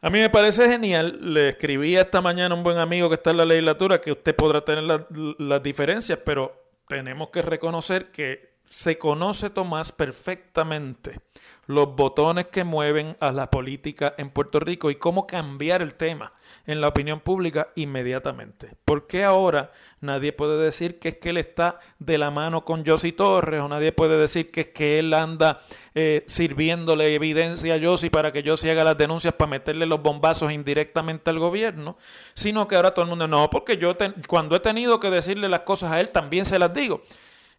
A 0.01 0.09
mí 0.09 0.19
me 0.19 0.31
parece 0.31 0.67
genial, 0.67 1.19
le 1.33 1.49
escribí 1.49 1.95
esta 1.95 2.21
mañana 2.21 2.55
a 2.55 2.57
un 2.57 2.63
buen 2.63 2.77
amigo 2.77 3.07
que 3.07 3.15
está 3.15 3.31
en 3.31 3.37
la 3.37 3.45
legislatura 3.45 4.01
que 4.01 4.11
usted 4.11 4.35
podrá 4.35 4.61
tener 4.65 5.05
las 5.37 5.61
diferencias, 5.61 6.17
pero 6.25 6.69
tenemos 6.87 7.29
que 7.29 7.43
reconocer 7.43 8.11
que 8.11 8.50
se 8.71 8.97
conoce 8.97 9.49
Tomás 9.49 9.91
perfectamente 9.91 11.19
los 11.67 11.93
botones 11.93 12.47
que 12.47 12.63
mueven 12.63 13.17
a 13.19 13.33
la 13.33 13.49
política 13.49 14.15
en 14.17 14.29
Puerto 14.29 14.61
Rico 14.61 14.89
y 14.89 14.95
cómo 14.95 15.27
cambiar 15.27 15.81
el 15.81 15.95
tema 15.95 16.33
en 16.65 16.79
la 16.79 16.87
opinión 16.87 17.19
pública 17.19 17.67
inmediatamente. 17.75 18.75
¿Por 18.85 19.07
qué 19.07 19.25
ahora 19.25 19.71
nadie 19.99 20.31
puede 20.31 20.57
decir 20.57 20.99
que 20.99 21.09
es 21.09 21.15
que 21.17 21.31
él 21.31 21.37
está 21.37 21.79
de 21.99 22.17
la 22.17 22.31
mano 22.31 22.63
con 22.63 22.85
Josie 22.85 23.11
Torres 23.11 23.59
o 23.59 23.67
nadie 23.67 23.91
puede 23.91 24.17
decir 24.17 24.51
que 24.51 24.61
es 24.61 24.67
que 24.67 24.99
él 24.99 25.13
anda 25.13 25.59
eh, 25.93 26.23
sirviéndole 26.27 27.13
evidencia 27.13 27.75
a 27.75 27.79
Josie 27.81 28.09
para 28.09 28.31
que 28.31 28.41
Josie 28.41 28.71
haga 28.71 28.85
las 28.85 28.97
denuncias 28.97 29.33
para 29.33 29.51
meterle 29.51 29.85
los 29.85 30.01
bombazos 30.01 30.49
indirectamente 30.49 31.29
al 31.29 31.39
gobierno? 31.39 31.97
Sino 32.33 32.69
que 32.69 32.77
ahora 32.77 32.93
todo 32.93 33.03
el 33.03 33.09
mundo, 33.09 33.27
no, 33.27 33.49
porque 33.49 33.77
yo 33.77 33.97
cuando 34.27 34.55
he 34.55 34.61
tenido 34.61 35.01
que 35.01 35.09
decirle 35.09 35.49
las 35.49 35.61
cosas 35.61 35.91
a 35.91 35.99
él 35.99 36.09
también 36.09 36.45
se 36.45 36.57
las 36.57 36.73
digo. 36.73 37.01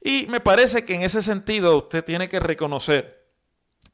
Y 0.05 0.27
me 0.27 0.41
parece 0.41 0.85
que 0.85 0.95
en 0.95 1.03
ese 1.03 1.23
sentido 1.23 1.77
usted 1.77 2.05
tiene 2.05 2.29
que 2.29 2.41
reconocer 2.41 3.23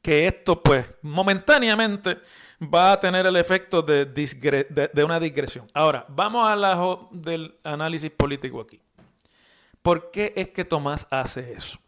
que 0.01 0.27
esto 0.27 0.63
pues 0.63 0.87
momentáneamente 1.03 2.19
va 2.63 2.93
a 2.93 3.01
tener 3.01 3.27
el 3.27 3.37
efecto 3.37 3.83
de, 3.83 5.05
una 5.05 5.21
digresión. 5.21 5.67
Ahora, 5.75 6.07
vamos 6.09 6.49
al 6.49 6.63
lado 6.63 7.09
del 7.13 7.57
análisis 7.63 8.11
político 8.11 8.61
aquí. 8.61 8.81
¿Por 9.83 10.11
qué 10.11 10.33
es 10.37 10.49
que 10.49 10.65
Tomás 10.65 11.07
hace 11.11 11.53
eso? 11.53 11.79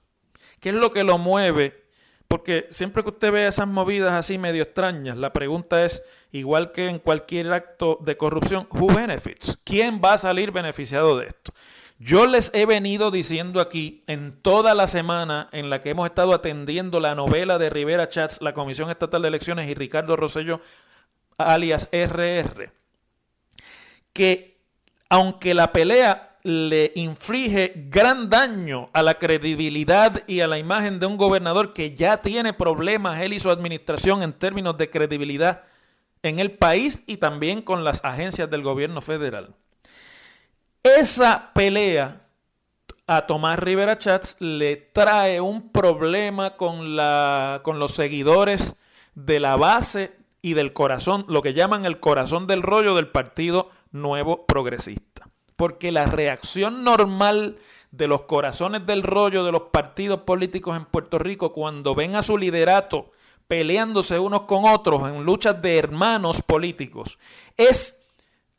¿Qué 0.60 0.68
es 0.68 0.74
lo 0.74 0.92
que 0.92 1.02
lo 1.02 1.18
mueve? 1.18 1.84
Porque 2.28 2.68
siempre 2.70 3.02
que 3.02 3.08
usted 3.08 3.32
ve 3.32 3.46
esas 3.46 3.66
movidas 3.66 4.12
así 4.12 4.38
medio 4.38 4.62
extrañas, 4.62 5.16
la 5.16 5.32
pregunta 5.32 5.84
es, 5.84 6.02
igual 6.30 6.70
que 6.70 6.88
en 6.88 7.00
cualquier 7.00 7.52
acto 7.52 7.98
de 8.02 8.16
corrupción, 8.16 8.68
¿who 8.70 8.86
benefits? 8.86 9.58
¿Quién 9.64 10.00
va 10.04 10.12
a 10.12 10.18
salir 10.18 10.52
beneficiado 10.52 11.18
de 11.18 11.26
esto? 11.26 11.52
Yo 12.02 12.26
les 12.26 12.50
he 12.54 12.64
venido 12.64 13.10
diciendo 13.10 13.60
aquí 13.60 14.04
en 14.06 14.32
toda 14.40 14.74
la 14.74 14.86
semana 14.86 15.50
en 15.52 15.68
la 15.68 15.82
que 15.82 15.90
hemos 15.90 16.06
estado 16.06 16.32
atendiendo 16.32 16.98
la 16.98 17.14
novela 17.14 17.58
de 17.58 17.68
Rivera 17.68 18.08
Chats, 18.08 18.40
la 18.40 18.54
Comisión 18.54 18.88
Estatal 18.88 19.20
de 19.20 19.28
Elecciones 19.28 19.68
y 19.68 19.74
Ricardo 19.74 20.16
Rosello, 20.16 20.62
alias 21.36 21.90
RR, 21.92 22.72
que 24.14 24.62
aunque 25.10 25.52
la 25.52 25.72
pelea 25.72 26.38
le 26.42 26.92
inflige 26.94 27.74
gran 27.90 28.30
daño 28.30 28.88
a 28.94 29.02
la 29.02 29.18
credibilidad 29.18 30.22
y 30.26 30.40
a 30.40 30.48
la 30.48 30.58
imagen 30.58 31.00
de 31.00 31.06
un 31.06 31.18
gobernador 31.18 31.74
que 31.74 31.94
ya 31.94 32.22
tiene 32.22 32.54
problemas 32.54 33.20
él 33.20 33.34
y 33.34 33.40
su 33.40 33.50
administración 33.50 34.22
en 34.22 34.32
términos 34.32 34.78
de 34.78 34.88
credibilidad 34.88 35.64
en 36.22 36.38
el 36.38 36.52
país 36.52 37.02
y 37.06 37.18
también 37.18 37.60
con 37.60 37.84
las 37.84 38.02
agencias 38.02 38.48
del 38.48 38.62
gobierno 38.62 39.02
federal. 39.02 39.54
Esa 40.82 41.52
pelea 41.52 42.22
a 43.06 43.26
Tomás 43.26 43.58
Rivera 43.58 43.98
Chats 43.98 44.36
le 44.38 44.76
trae 44.76 45.40
un 45.40 45.70
problema 45.70 46.56
con, 46.56 46.96
la, 46.96 47.60
con 47.62 47.78
los 47.78 47.92
seguidores 47.92 48.76
de 49.14 49.40
la 49.40 49.56
base 49.56 50.16
y 50.40 50.54
del 50.54 50.72
corazón, 50.72 51.26
lo 51.28 51.42
que 51.42 51.52
llaman 51.52 51.84
el 51.84 52.00
corazón 52.00 52.46
del 52.46 52.62
rollo 52.62 52.94
del 52.94 53.08
Partido 53.08 53.70
Nuevo 53.92 54.46
Progresista. 54.46 55.28
Porque 55.56 55.92
la 55.92 56.06
reacción 56.06 56.82
normal 56.82 57.58
de 57.90 58.08
los 58.08 58.22
corazones 58.22 58.86
del 58.86 59.02
rollo 59.02 59.44
de 59.44 59.52
los 59.52 59.62
partidos 59.72 60.20
políticos 60.20 60.76
en 60.78 60.86
Puerto 60.86 61.18
Rico 61.18 61.52
cuando 61.52 61.94
ven 61.94 62.14
a 62.14 62.22
su 62.22 62.38
liderato 62.38 63.10
peleándose 63.48 64.18
unos 64.18 64.42
con 64.42 64.64
otros 64.64 65.08
en 65.08 65.24
luchas 65.24 65.60
de 65.60 65.76
hermanos 65.76 66.40
políticos 66.40 67.18
es 67.56 68.00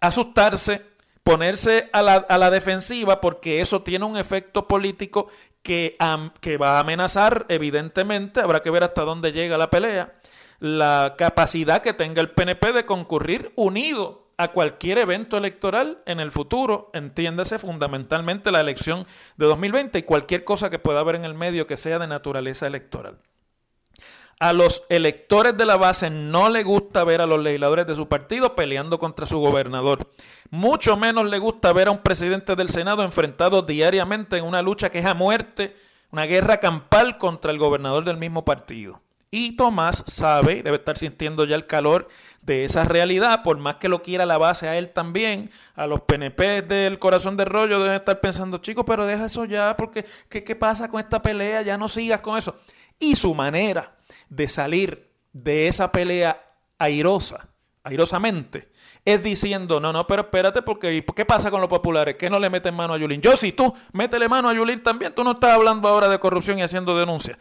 asustarse, 0.02 0.86
ponerse 1.24 1.90
a 1.94 2.02
la, 2.02 2.50
defensiva 2.50 3.22
porque 3.22 3.62
eso 3.62 3.82
tiene 3.84 4.06
un 4.06 4.18
efecto 4.18 4.68
político 4.68 5.28
que, 5.62 5.96
que 6.40 6.58
va 6.58 6.78
a 6.78 6.80
amenazar, 6.80 7.46
evidentemente, 7.50 8.42
habrá 8.42 8.62
que 8.62 8.72
ver 8.72 8.84
hasta 8.84 9.04
dónde 9.04 9.32
llega 9.32 9.58
la 9.58 9.70
pelea, 9.70 10.16
la 10.60 11.16
capacidad 11.18 11.82
que 11.82 11.94
tenga 11.94 12.22
el 12.22 12.32
PNP 12.32 12.74
de 12.74 12.86
concurrir 12.86 13.52
unido 13.56 14.28
a 14.38 14.50
cualquier 14.50 14.98
evento 14.98 15.38
electoral 15.38 16.02
en 16.06 16.20
el 16.20 16.32
futuro, 16.32 16.90
entiéndase 16.94 17.60
fundamentalmente 17.60 18.52
la 18.52 18.62
elección 18.62 19.06
de 19.38 19.46
2020 19.46 20.00
y 20.00 20.04
cualquier 20.04 20.44
cosa 20.44 20.72
que 20.72 20.80
pueda 20.80 21.02
haber 21.02 21.16
en 21.16 21.26
el 21.26 21.36
medio 21.36 21.68
que 21.68 21.78
sea 21.78 22.00
de 22.00 22.08
naturaleza 22.08 22.66
electoral. 22.66 23.20
A 24.42 24.54
los 24.54 24.82
electores 24.90 25.56
de 25.56 25.68
la 25.68 25.78
base 25.78 26.10
no 26.10 26.50
le 26.50 26.64
gusta 26.64 27.04
ver 27.04 27.22
a 27.22 27.28
los 27.28 27.40
legisladores 27.40 27.86
de 27.86 27.94
su 27.94 28.08
partido 28.08 28.56
peleando 28.56 28.98
contra 28.98 29.28
su 29.28 29.38
gobernador. 29.38 30.10
Mucho 30.50 30.98
menos 30.98 31.30
le 31.30 31.38
gusta 31.38 31.72
ver 31.74 31.90
a 31.90 31.92
un 31.92 32.00
presidente 32.00 32.56
del 32.56 32.70
Senado 32.70 33.04
enfrentado 33.04 33.62
diariamente 33.62 34.38
en 34.38 34.46
una 34.46 34.64
lucha 34.64 34.90
que 34.90 34.98
es 34.98 35.06
a 35.06 35.14
muerte, 35.14 35.76
una 36.10 36.26
guerra 36.26 36.60
campal 36.60 37.20
contra 37.20 37.52
el 37.52 37.60
gobernador 37.60 38.04
del 38.04 38.18
mismo 38.18 38.44
partido. 38.44 39.00
Y 39.30 39.56
Tomás 39.56 40.04
sabe, 40.08 40.64
debe 40.64 40.78
estar 40.78 40.98
sintiendo 40.98 41.46
ya 41.46 41.56
el 41.56 41.68
calor 41.68 42.10
de 42.42 42.66
esa 42.66 42.84
realidad, 42.84 43.44
por 43.44 43.60
más 43.60 43.76
que 43.76 43.90
lo 43.90 44.02
quiera 44.02 44.26
la 44.26 44.40
base 44.40 44.68
a 44.68 44.76
él 44.76 44.90
también, 44.90 45.52
a 45.76 45.86
los 45.86 46.02
PNP 46.02 46.64
del 46.64 46.98
corazón 46.98 47.38
de 47.38 47.46
rollo 47.46 47.80
deben 47.80 47.96
estar 47.96 48.20
pensando, 48.20 48.58
chicos, 48.58 48.86
pero 48.88 49.06
deja 49.06 49.28
eso 49.28 49.46
ya, 49.46 49.78
porque 49.78 50.04
¿qué, 50.30 50.44
¿qué 50.44 50.56
pasa 50.56 50.90
con 50.90 51.00
esta 51.00 51.22
pelea? 51.22 51.62
Ya 51.62 51.78
no 51.78 51.88
sigas 51.88 52.22
con 52.22 52.40
eso. 52.40 52.56
Y 53.02 53.16
su 53.16 53.36
manera 53.36 53.98
de 54.30 54.48
salir 54.48 55.10
de 55.34 55.68
esa 55.68 55.92
pelea 55.92 56.46
airosa, 56.78 57.50
airosamente, 57.84 58.70
es 59.04 59.24
diciendo, 59.24 59.80
no, 59.80 59.92
no, 59.92 60.06
pero 60.06 60.22
espérate, 60.22 60.62
porque 60.62 61.04
¿qué 61.16 61.26
pasa 61.26 61.50
con 61.50 61.60
los 61.60 61.70
populares? 61.70 62.16
¿Qué 62.16 62.30
no 62.30 62.40
le 62.40 62.50
meten 62.50 62.76
mano 62.76 62.94
a 62.94 62.98
Yulín? 62.98 63.20
Yo 63.20 63.36
sí, 63.36 63.52
tú, 63.52 63.74
métele 63.92 64.30
mano 64.30 64.50
a 64.50 64.54
Yulín 64.54 64.84
también, 64.84 65.14
tú 65.16 65.24
no 65.24 65.32
estás 65.32 65.56
hablando 65.56 65.90
ahora 65.90 66.08
de 66.08 66.20
corrupción 66.20 66.60
y 66.60 66.62
haciendo 66.62 66.98
denuncias. 66.98 67.38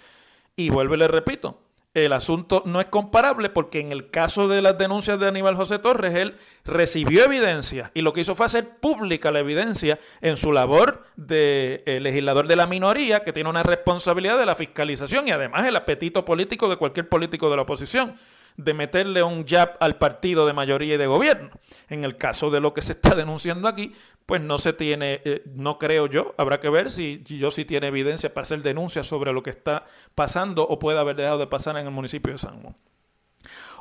Y 0.57 0.71
vuelve, 0.71 0.97
le 0.97 1.09
repito, 1.09 1.61
el 1.93 2.13
asunto 2.13 2.63
no 2.65 2.81
es 2.81 2.87
comparable 2.87 3.51
porque 3.51 3.81
en 3.81 3.93
el 3.93 4.11
caso 4.11 4.49
de 4.49 4.63
las 4.63 4.79
denuncias 4.79 5.21
de 5.21 5.29
Aníbal 5.29 5.57
José 5.57 5.79
Torres, 5.79 6.15
él 6.15 6.37
recibió 6.65 7.25
evidencia 7.25 7.91
y 7.95 8.01
lo 8.01 8.13
que 8.13 8.23
hizo 8.23 8.35
fue 8.35 8.47
hacer 8.47 8.79
pública 8.79 9.31
la 9.31 9.41
evidencia 9.41 9.99
en 10.23 10.37
su 10.37 10.53
labor 10.53 11.00
de 11.21 11.83
eh, 11.85 12.01
legislador 12.01 12.49
de 12.49 12.57
la 12.57 12.67
minoría, 12.67 13.23
que 13.23 13.35
tiene 13.35 13.51
una 13.51 13.63
responsabilidad 13.63 14.39
de 14.39 14.47
la 14.47 14.55
fiscalización 14.55 15.29
y 15.29 15.33
además 15.33 15.67
el 15.67 15.77
apetito 15.77 16.25
político 16.25 16.67
de 16.69 16.77
cualquier 16.77 17.11
político 17.11 17.51
de 17.51 17.57
la 17.57 17.63
oposición 17.63 18.15
de 18.57 18.73
meterle 18.73 19.23
un 19.23 19.47
jab 19.47 19.77
al 19.81 19.97
partido 19.97 20.47
de 20.47 20.55
mayoría 20.55 20.95
y 20.95 20.99
de 20.99 21.07
gobierno. 21.07 21.51
En 21.91 22.05
el 22.05 22.17
caso 22.17 22.51
de 22.51 22.61
lo 22.61 22.73
que 22.73 22.81
se 22.81 22.93
está 22.93 23.15
denunciando 23.15 23.69
aquí, 23.69 23.95
pues 24.25 24.41
no 24.41 24.57
se 24.57 24.73
tiene, 24.73 25.21
eh, 25.27 25.43
no 25.55 25.79
creo 25.79 26.07
yo, 26.07 26.35
habrá 26.39 26.59
que 26.59 26.71
ver 26.71 26.91
si 26.91 27.23
yo 27.27 27.51
sí 27.51 27.67
tiene 27.67 27.89
evidencia 27.89 28.33
para 28.33 28.43
hacer 28.43 28.63
denuncias 28.63 29.07
sobre 29.07 29.35
lo 29.35 29.43
que 29.43 29.51
está 29.51 29.85
pasando 30.15 30.67
o 30.67 30.79
puede 30.79 30.99
haber 30.99 31.17
dejado 31.17 31.39
de 31.39 31.47
pasar 31.49 31.77
en 31.77 31.85
el 31.85 31.93
municipio 31.93 32.33
de 32.33 32.39
San 32.39 32.63
Juan. 32.63 32.77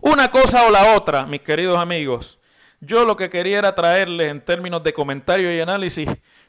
Una 0.02 0.30
cosa 0.30 0.68
o 0.68 0.72
la 0.72 0.94
otra, 0.96 1.26
mis 1.26 1.42
queridos 1.42 1.78
amigos, 1.78 2.38
yo 2.82 3.06
lo 3.06 3.16
que 3.16 3.30
quería 3.30 3.60
era 3.60 3.76
traerles 3.76 4.30
en 4.30 4.42
términos 4.42 4.84
de 4.84 4.94
comentario 4.94 5.54
y 5.54 5.60
análisis 5.60 6.10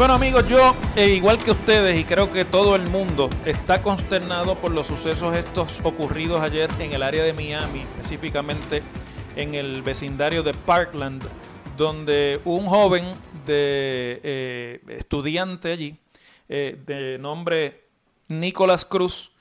Bueno 0.00 0.14
amigos, 0.14 0.48
yo, 0.48 0.74
eh, 0.96 1.10
igual 1.10 1.42
que 1.42 1.50
ustedes 1.50 2.00
y 2.00 2.04
creo 2.04 2.30
que 2.32 2.46
todo 2.46 2.74
el 2.74 2.88
mundo, 2.88 3.28
está 3.44 3.82
consternado 3.82 4.54
por 4.54 4.70
los 4.70 4.86
sucesos 4.86 5.36
estos 5.36 5.78
ocurridos 5.84 6.40
ayer 6.40 6.70
en 6.78 6.94
el 6.94 7.02
área 7.02 7.22
de 7.22 7.34
Miami, 7.34 7.80
específicamente 7.80 8.82
en 9.36 9.54
el 9.54 9.82
vecindario 9.82 10.42
de 10.42 10.54
Parkland, 10.54 11.22
donde 11.76 12.40
un 12.46 12.64
joven 12.64 13.12
de 13.44 14.22
eh, 14.24 14.80
estudiante 14.88 15.70
allí, 15.70 15.98
eh, 16.48 16.82
de 16.86 17.18
nombre 17.18 17.84
Nicolás 18.28 18.86
Cruz, 18.86 19.32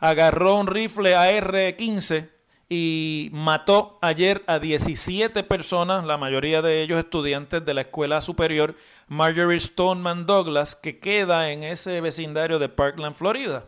agarró 0.00 0.56
un 0.56 0.66
rifle 0.66 1.14
AR-15 1.14 2.28
y 2.68 3.30
mató 3.32 3.98
ayer 4.02 4.42
a 4.46 4.58
17 4.58 5.42
personas, 5.44 6.04
la 6.04 6.18
mayoría 6.18 6.60
de 6.60 6.82
ellos 6.82 6.98
estudiantes 6.98 7.64
de 7.64 7.74
la 7.74 7.82
escuela 7.82 8.20
superior 8.20 8.74
Marjorie 9.08 9.58
Stoneman 9.58 10.26
Douglas, 10.26 10.76
que 10.76 10.98
queda 10.98 11.50
en 11.50 11.64
ese 11.64 12.00
vecindario 12.02 12.58
de 12.58 12.68
Parkland, 12.68 13.16
Florida. 13.16 13.64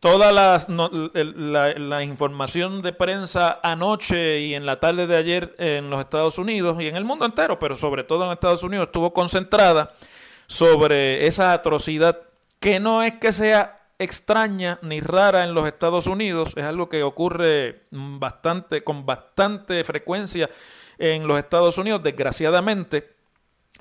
Toda 0.00 0.30
la, 0.30 2.04
información 2.04 2.82
de 2.82 2.92
prensa 2.92 3.58
anoche 3.62 4.40
y 4.40 4.54
en 4.54 4.64
la 4.64 4.78
tarde 4.78 5.06
de 5.08 5.16
ayer 5.16 5.54
en 5.58 5.90
los 5.90 6.00
Estados 6.00 6.38
Unidos 6.38 6.80
y 6.80 6.86
en 6.86 6.96
el 6.96 7.04
mundo 7.04 7.24
entero, 7.24 7.58
pero 7.58 7.76
sobre 7.76 8.04
todo 8.04 8.26
en 8.26 8.32
Estados 8.32 8.62
Unidos, 8.62 8.86
estuvo 8.86 9.12
concentrada 9.12 9.92
sobre 10.46 11.26
esa 11.26 11.52
atrocidad 11.52 12.20
que 12.60 12.78
no 12.78 13.02
es 13.02 13.14
que 13.14 13.32
sea 13.32 13.77
extraña 13.98 14.78
ni 14.82 15.00
rara 15.00 15.44
en 15.44 15.54
los 15.54 15.66
Estados 15.66 16.06
Unidos, 16.06 16.52
es 16.56 16.64
algo 16.64 16.88
que 16.88 17.02
ocurre 17.02 17.82
bastante, 17.90 18.84
con 18.84 19.04
bastante 19.04 19.82
frecuencia 19.84 20.48
en 20.98 21.26
los 21.26 21.38
Estados 21.38 21.78
Unidos, 21.78 22.02
desgraciadamente, 22.02 23.12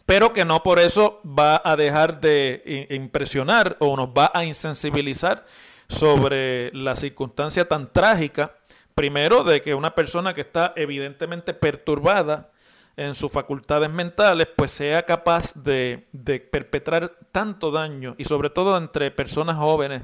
pero 0.06 0.34
que 0.34 0.46
no 0.46 0.64
por 0.64 0.80
eso 0.80 1.22
va 1.24 1.62
a 1.64 1.76
dejar 1.76 2.20
de 2.20 2.88
impresionar 2.90 3.76
o 3.80 3.96
nos 3.96 4.10
va 4.10 4.32
a 4.34 4.46
insensibilizar 4.46 5.46
sobre 5.90 6.72
la 6.74 6.96
circunstancia 6.96 7.68
tan 7.68 7.92
trágica, 7.92 8.56
primero 8.96 9.44
de 9.44 9.62
que 9.62 9.76
una 9.76 9.94
persona 9.94 10.34
que 10.34 10.42
está 10.42 10.74
evidentemente 10.76 11.54
perturbada 11.54 12.52
en 12.98 13.16
sus 13.16 13.32
facultades 13.32 13.90
mentales, 13.90 14.48
pues 14.56 14.72
sea 14.72 15.04
capaz 15.04 15.54
de, 15.54 16.08
de 16.12 16.40
perpetrar 16.40 17.16
tanto 17.32 17.72
daño 17.72 18.16
y 18.18 18.26
sobre 18.26 18.50
todo 18.50 18.76
entre 18.76 19.12
personas 19.12 19.56
jóvenes, 19.58 20.04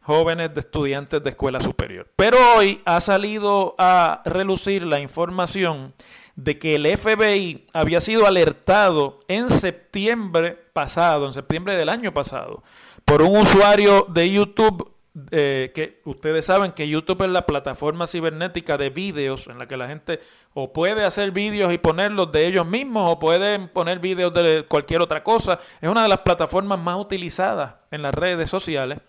jóvenes 0.00 0.54
de 0.54 0.60
estudiantes 0.60 1.22
de 1.22 1.30
escuela 1.30 1.60
superior. 1.60 2.08
Pero 2.16 2.38
hoy 2.56 2.80
ha 2.84 3.00
salido 3.00 3.74
a 3.78 4.22
relucir 4.24 4.84
la 4.84 5.00
información 5.00 5.92
de 6.36 6.58
que 6.58 6.76
el 6.76 6.86
FBI 6.96 7.66
había 7.74 8.00
sido 8.00 8.26
alertado 8.26 9.20
en 9.28 9.50
septiembre 9.50 10.56
pasado, 10.72 11.26
en 11.26 11.34
septiembre 11.34 11.76
del 11.76 11.88
año 11.88 12.14
pasado, 12.14 12.62
por 13.04 13.22
un 13.22 13.36
usuario 13.38 14.06
de 14.08 14.30
YouTube 14.30 14.94
eh, 15.32 15.72
que 15.74 16.00
ustedes 16.04 16.46
saben 16.46 16.72
que 16.72 16.88
YouTube 16.88 17.22
es 17.22 17.30
la 17.30 17.44
plataforma 17.44 18.06
cibernética 18.06 18.78
de 18.78 18.90
vídeos 18.90 19.48
en 19.48 19.58
la 19.58 19.66
que 19.66 19.76
la 19.76 19.88
gente 19.88 20.20
o 20.54 20.72
puede 20.72 21.04
hacer 21.04 21.32
vídeos 21.32 21.72
y 21.72 21.78
ponerlos 21.78 22.30
de 22.30 22.46
ellos 22.46 22.66
mismos 22.66 23.10
o 23.12 23.18
pueden 23.18 23.68
poner 23.68 23.98
vídeos 23.98 24.32
de 24.32 24.64
cualquier 24.68 25.00
otra 25.00 25.24
cosa. 25.24 25.58
Es 25.80 25.88
una 25.88 26.04
de 26.04 26.08
las 26.08 26.20
plataformas 26.20 26.78
más 26.78 26.96
utilizadas 26.96 27.74
en 27.90 28.02
las 28.02 28.14
redes 28.14 28.48
sociales 28.48 29.00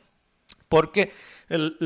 porque 0.71 1.11
el, 1.49 1.77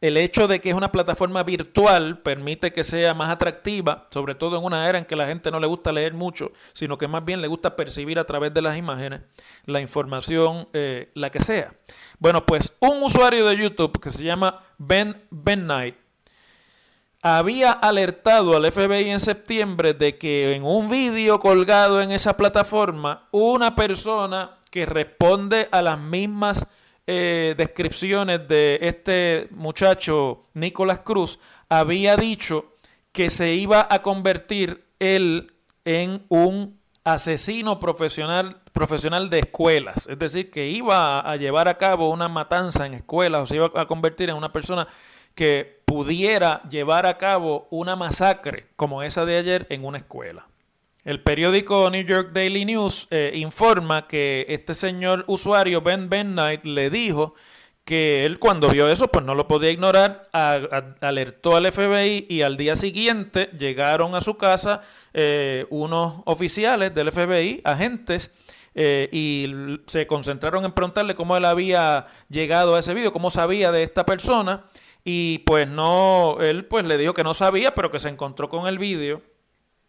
el 0.00 0.16
hecho 0.16 0.46
de 0.46 0.60
que 0.60 0.70
es 0.70 0.74
una 0.74 0.92
plataforma 0.92 1.42
virtual 1.42 2.18
permite 2.18 2.72
que 2.72 2.84
sea 2.84 3.14
más 3.14 3.30
atractiva, 3.30 4.06
sobre 4.10 4.34
todo 4.34 4.58
en 4.58 4.64
una 4.64 4.88
era 4.88 4.98
en 4.98 5.04
que 5.06 5.16
la 5.16 5.26
gente 5.26 5.50
no 5.50 5.58
le 5.58 5.66
gusta 5.66 5.92
leer 5.92 6.12
mucho, 6.14 6.52
sino 6.74 6.98
que 6.98 7.08
más 7.08 7.24
bien 7.24 7.40
le 7.40 7.48
gusta 7.48 7.76
percibir 7.76 8.18
a 8.18 8.24
través 8.24 8.52
de 8.52 8.62
las 8.62 8.76
imágenes 8.76 9.22
la 9.64 9.80
información, 9.80 10.68
eh, 10.72 11.10
la 11.14 11.30
que 11.30 11.40
sea. 11.40 11.72
Bueno, 12.18 12.44
pues 12.44 12.72
un 12.80 13.02
usuario 13.02 13.46
de 13.46 13.56
YouTube 13.56 14.00
que 14.00 14.10
se 14.10 14.24
llama 14.24 14.62
Ben 14.78 15.22
Ben 15.30 15.64
Knight 15.64 15.96
había 17.22 17.72
alertado 17.72 18.54
al 18.54 18.70
FBI 18.70 19.10
en 19.10 19.20
septiembre 19.20 19.94
de 19.94 20.16
que 20.16 20.54
en 20.54 20.64
un 20.64 20.88
vídeo 20.88 21.40
colgado 21.40 22.00
en 22.00 22.12
esa 22.12 22.36
plataforma, 22.36 23.26
una 23.32 23.74
persona 23.74 24.58
que 24.70 24.86
responde 24.86 25.68
a 25.72 25.82
las 25.82 25.98
mismas 25.98 26.66
eh, 27.06 27.54
descripciones 27.56 28.48
de 28.48 28.78
este 28.82 29.48
muchacho 29.52 30.42
Nicolás 30.54 31.00
Cruz 31.00 31.38
había 31.68 32.16
dicho 32.16 32.76
que 33.12 33.30
se 33.30 33.54
iba 33.54 33.86
a 33.88 34.02
convertir 34.02 34.84
él 34.98 35.54
en 35.84 36.24
un 36.28 36.80
asesino 37.04 37.78
profesional, 37.78 38.60
profesional 38.72 39.30
de 39.30 39.38
escuelas, 39.38 40.08
es 40.08 40.18
decir, 40.18 40.50
que 40.50 40.68
iba 40.68 41.20
a 41.20 41.36
llevar 41.36 41.68
a 41.68 41.78
cabo 41.78 42.10
una 42.10 42.28
matanza 42.28 42.84
en 42.84 42.94
escuelas 42.94 43.44
o 43.44 43.46
se 43.46 43.56
iba 43.56 43.70
a 43.74 43.86
convertir 43.86 44.28
en 44.28 44.36
una 44.36 44.52
persona 44.52 44.88
que 45.36 45.82
pudiera 45.84 46.62
llevar 46.68 47.06
a 47.06 47.16
cabo 47.16 47.68
una 47.70 47.94
masacre 47.94 48.66
como 48.74 49.04
esa 49.04 49.24
de 49.24 49.38
ayer 49.38 49.66
en 49.70 49.84
una 49.84 49.98
escuela. 49.98 50.48
El 51.06 51.22
periódico 51.22 51.88
New 51.88 52.04
York 52.04 52.30
Daily 52.32 52.64
News 52.64 53.06
eh, 53.12 53.30
informa 53.36 54.08
que 54.08 54.44
este 54.48 54.74
señor 54.74 55.22
usuario 55.28 55.80
Ben 55.80 56.08
Ben 56.08 56.32
Knight 56.32 56.64
le 56.64 56.90
dijo 56.90 57.36
que 57.84 58.26
él 58.26 58.40
cuando 58.40 58.68
vio 58.68 58.88
eso 58.88 59.06
pues 59.06 59.24
no 59.24 59.36
lo 59.36 59.46
podía 59.46 59.70
ignorar, 59.70 60.28
alertó 60.32 61.54
al 61.54 61.70
FBI 61.70 62.26
y 62.28 62.42
al 62.42 62.56
día 62.56 62.74
siguiente 62.74 63.50
llegaron 63.56 64.16
a 64.16 64.20
su 64.20 64.36
casa 64.36 64.82
eh, 65.14 65.66
unos 65.70 66.22
oficiales 66.24 66.92
del 66.92 67.12
FBI, 67.12 67.60
agentes, 67.62 68.32
eh, 68.74 69.08
y 69.12 69.78
se 69.86 70.08
concentraron 70.08 70.64
en 70.64 70.72
preguntarle 70.72 71.14
cómo 71.14 71.36
él 71.36 71.44
había 71.44 72.08
llegado 72.28 72.74
a 72.74 72.80
ese 72.80 72.94
video, 72.94 73.12
cómo 73.12 73.30
sabía 73.30 73.70
de 73.70 73.84
esta 73.84 74.04
persona 74.04 74.64
y 75.04 75.38
pues 75.46 75.68
no, 75.68 76.38
él 76.40 76.64
pues 76.64 76.84
le 76.84 76.98
dijo 76.98 77.14
que 77.14 77.22
no 77.22 77.32
sabía, 77.32 77.76
pero 77.76 77.92
que 77.92 78.00
se 78.00 78.08
encontró 78.08 78.48
con 78.48 78.66
el 78.66 78.80
video 78.80 79.22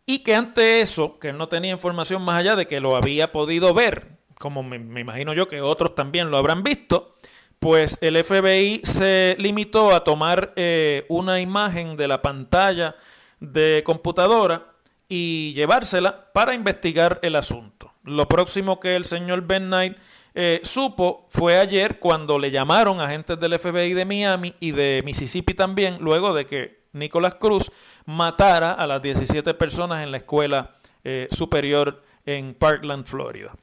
y 0.10 0.20
que 0.20 0.36
ante 0.36 0.80
eso, 0.82 1.20
que 1.20 1.30
él 1.30 1.38
no 1.38 1.50
tenía 1.50 1.74
información 1.74 2.24
más 2.24 2.38
allá 2.38 2.56
de 2.56 2.66
que 2.66 2.80
lo 2.80 2.96
había 2.96 3.34
podido 3.34 3.74
ver, 3.74 4.18
como 4.40 4.64
me, 4.64 4.78
imagino 4.78 5.34
yo 5.34 5.50
que 5.50 5.62
otros 5.62 5.96
también 5.96 6.32
lo 6.32 6.38
habrán 6.38 6.64
visto, 6.64 7.14
pues 7.60 7.98
el 8.00 8.24
FBI 8.24 8.82
se 8.84 9.36
limitó 9.38 9.94
a 9.94 10.06
tomar 10.06 10.54
eh, 10.56 11.06
una 11.10 11.42
imagen 11.42 11.98
de 11.98 12.08
la 12.08 12.22
pantalla 12.22 12.96
de 13.42 13.84
computadora 13.86 14.68
y 15.10 15.54
llevársela 15.54 16.32
para 16.32 16.54
investigar 16.54 17.20
el 17.22 17.36
asunto. 17.36 17.92
Lo 18.04 18.30
próximo 18.30 18.80
que 18.80 18.96
el 18.96 19.04
señor 19.04 19.42
Ben 19.42 19.66
Knight 19.66 19.98
eh, 20.36 20.62
supo 20.64 21.26
fue 21.30 21.58
ayer 21.58 22.00
cuando 22.00 22.40
le 22.40 22.52
llamaron 22.52 23.02
agentes 23.02 23.38
del 23.40 23.60
FBI 23.60 23.94
de 23.94 24.06
Miami 24.06 24.54
y 24.62 24.72
de 24.72 25.02
Mississippi 25.04 25.54
también, 25.54 25.98
luego 26.00 26.34
de 26.34 26.46
que 26.46 26.87
Nicolás 27.00 27.36
Cruz 27.36 27.72
matara 28.06 28.74
a 28.74 28.88
las 28.88 29.02
17 29.02 29.54
personas 29.54 30.04
en 30.04 30.12
la 30.12 30.18
escuela 30.18 30.76
eh, 31.04 31.28
superior 31.32 32.04
en 32.26 32.54
Parkland, 32.54 33.06
Florida. 33.06 33.56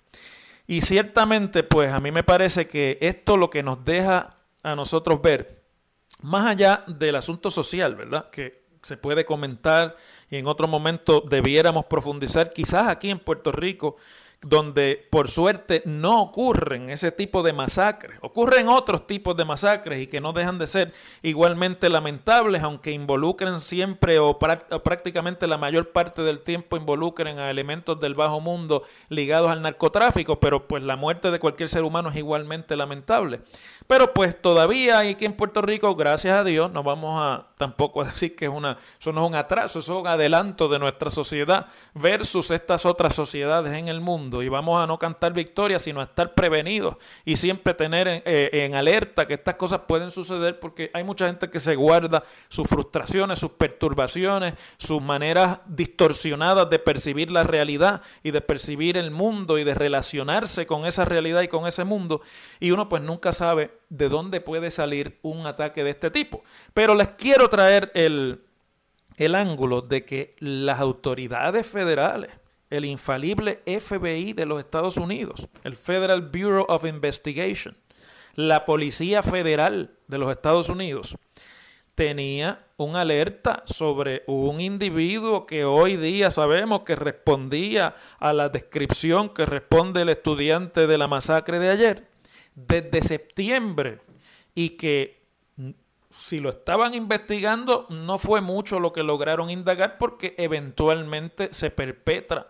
Y 0.67 0.81
ciertamente, 0.81 1.63
pues 1.63 1.93
a 1.93 2.01
mí 2.01 2.11
me 2.11 2.23
parece 2.23 2.67
que 2.67 2.99
esto 3.01 3.37
lo 3.37 3.51
que 3.51 3.63
nos 3.63 3.85
deja 3.85 4.37
a 4.63 4.75
nosotros 4.75 5.21
ver, 5.21 5.63
más 6.23 6.47
allá 6.47 6.85
del 6.87 7.17
asunto 7.17 7.51
social, 7.51 7.95
¿verdad? 7.97 8.31
Que 8.31 8.65
se 8.83 8.97
puede 8.97 9.25
comentar 9.25 9.97
y 10.31 10.37
en 10.37 10.47
otro 10.47 10.67
momento 10.67 11.21
debiéramos 11.21 11.87
profundizar, 11.87 12.51
quizás 12.51 12.89
aquí 12.89 13.11
en 13.11 13.19
Puerto 13.19 13.53
Rico 13.53 13.97
donde 14.45 15.07
por 15.11 15.29
suerte 15.29 15.83
no 15.87 16.21
ocurren 16.21 16.91
ese 16.91 17.11
tipo 17.11 17.43
de 17.43 17.53
masacres, 17.53 18.19
ocurren 18.21 18.69
otros 18.69 19.07
tipos 19.07 19.37
de 19.37 19.45
masacres 19.45 20.03
y 20.03 20.07
que 20.07 20.21
no 20.21 20.33
dejan 20.33 20.59
de 20.59 20.67
ser 20.67 20.93
igualmente 21.23 21.89
lamentables, 21.89 22.63
aunque 22.63 22.93
involucren 22.93 23.61
siempre 23.61 24.19
o, 24.19 24.39
prácticamente 24.39 25.47
la 25.47 25.59
mayor 25.59 25.93
parte 25.93 26.23
del 26.23 26.41
tiempo 26.41 26.77
involucren 26.77 27.39
a 27.39 27.51
elementos 27.51 27.99
del 28.01 28.15
bajo 28.15 28.41
mundo 28.41 28.83
ligados 29.09 29.51
al 29.51 29.63
narcotráfico, 29.63 30.39
pero 30.41 30.69
pues 30.69 30.83
la 30.83 30.97
muerte 30.97 31.31
de 31.31 31.39
cualquier 31.39 31.69
ser 31.69 31.83
humano 31.83 32.11
es 32.11 32.17
igualmente 32.17 32.77
lamentable. 32.77 33.41
Pero 33.87 34.15
pues 34.15 34.41
todavía 34.41 34.99
aquí 34.99 35.25
en 35.25 35.35
Puerto 35.35 35.63
Rico, 35.63 35.95
gracias 35.97 36.37
a 36.37 36.45
Dios, 36.45 36.71
no 36.71 36.83
vamos 36.83 37.21
a 37.21 37.49
tampoco 37.57 38.03
a 38.03 38.05
decir 38.07 38.37
que 38.37 38.47
es 38.47 38.51
una, 38.51 38.77
eso 39.01 39.13
no 39.13 39.25
es 39.25 39.29
un 39.29 39.35
atraso, 39.35 39.79
eso 39.79 39.95
es 39.95 40.01
un 40.01 40.07
adelanto 40.07 40.69
de 40.69 40.79
nuestra 40.79 41.11
sociedad 41.11 41.67
versus 41.95 42.51
estas 42.51 42.85
otras 42.85 43.15
sociedades 43.15 43.73
en 43.75 43.89
el 43.89 44.01
mundo. 44.01 44.34
Y 44.43 44.49
vamos 44.49 44.83
a 44.83 44.87
no 44.87 44.99
cantar 44.99 45.33
victoria, 45.33 45.79
sino 45.79 46.01
a 46.01 46.05
estar 46.05 46.35
prevenidos 46.35 46.97
y 47.25 47.37
siempre 47.37 47.75
tener 47.75 48.09
en, 48.09 48.23
eh, 48.25 48.51
en 48.53 48.75
alerta 48.75 49.27
que 49.27 49.35
estas 49.35 49.55
cosas 49.57 49.81
pueden 49.87 50.11
suceder 50.11 50.59
porque 50.61 50.91
hay 50.95 51.05
mucha 51.05 51.27
gente 51.27 51.51
que 51.51 51.61
se 51.61 51.75
guarda 51.75 52.23
sus 52.49 52.69
frustraciones, 52.69 53.39
sus 53.39 53.53
perturbaciones, 53.53 54.55
sus 54.77 55.03
maneras 55.03 55.61
distorsionadas 55.67 56.69
de 56.71 56.79
percibir 56.79 57.31
la 57.31 57.45
realidad 57.45 58.03
y 58.23 58.31
de 58.31 58.41
percibir 58.41 58.97
el 58.97 59.11
mundo 59.11 59.59
y 59.59 59.65
de 59.65 59.75
relacionarse 59.75 60.67
con 60.67 60.87
esa 60.87 61.05
realidad 61.05 61.43
y 61.43 61.49
con 61.49 61.67
ese 61.67 61.85
mundo. 61.85 62.23
Y 62.61 62.71
uno 62.71 62.89
pues 62.89 63.03
nunca 63.03 63.33
sabe 63.33 63.79
de 63.89 64.09
dónde 64.09 64.41
puede 64.41 64.71
salir 64.71 65.19
un 65.23 65.47
ataque 65.47 65.85
de 65.85 65.91
este 65.91 66.11
tipo. 66.11 66.43
Pero 66.73 66.95
les 66.95 67.09
quiero 67.09 67.49
traer 67.49 67.91
el, 67.95 68.45
el 69.17 69.35
ángulo 69.35 69.83
de 69.83 70.05
que 70.05 70.35
las 70.39 70.81
autoridades 70.81 71.67
federales, 71.67 72.31
el 72.71 72.85
infalible 72.85 73.63
FBI 73.67 74.33
de 74.33 74.47
los 74.47 74.59
Estados 74.59 74.97
Unidos, 74.97 75.49
el 75.65 75.77
Federal 75.77 76.23
Bureau 76.23 76.67
of 76.69 76.85
Investigation, 76.85 77.77
la 78.35 78.65
Policía 78.65 79.23
Federal 79.23 79.97
de 80.09 80.19
los 80.19 80.31
Estados 80.31 80.69
Unidos, 80.69 81.17
tenía 81.95 82.67
un 82.77 82.97
alerta 82.97 83.63
sobre 83.67 84.25
un 84.27 84.61
individuo 84.61 85.47
que 85.47 85.65
hoy 85.65 85.97
día 85.97 86.31
sabemos 86.31 86.81
que 86.81 86.97
respondía 86.97 87.95
a 88.19 88.33
la 88.33 88.49
descripción 88.49 89.29
que 89.29 89.47
responde 89.47 90.03
el 90.03 90.09
estudiante 90.09 90.87
de 90.87 90.99
la 90.99 91.07
masacre 91.07 91.61
de 91.61 91.71
ayer 91.71 92.09
desde 92.55 93.03
septiembre 93.03 94.01
y 94.55 94.71
que 94.71 95.24
si 96.17 96.41
lo 96.41 96.51
estaban 96.51 96.95
investigando 96.95 97.87
no 97.91 98.19
fue 98.19 98.41
mucho 98.41 98.81
lo 98.81 98.93
que 98.93 99.03
lograron 99.03 99.51
indagar 99.51 99.99
porque 99.99 100.35
eventualmente 100.39 101.53
se 101.53 101.71
perpetra 101.71 102.49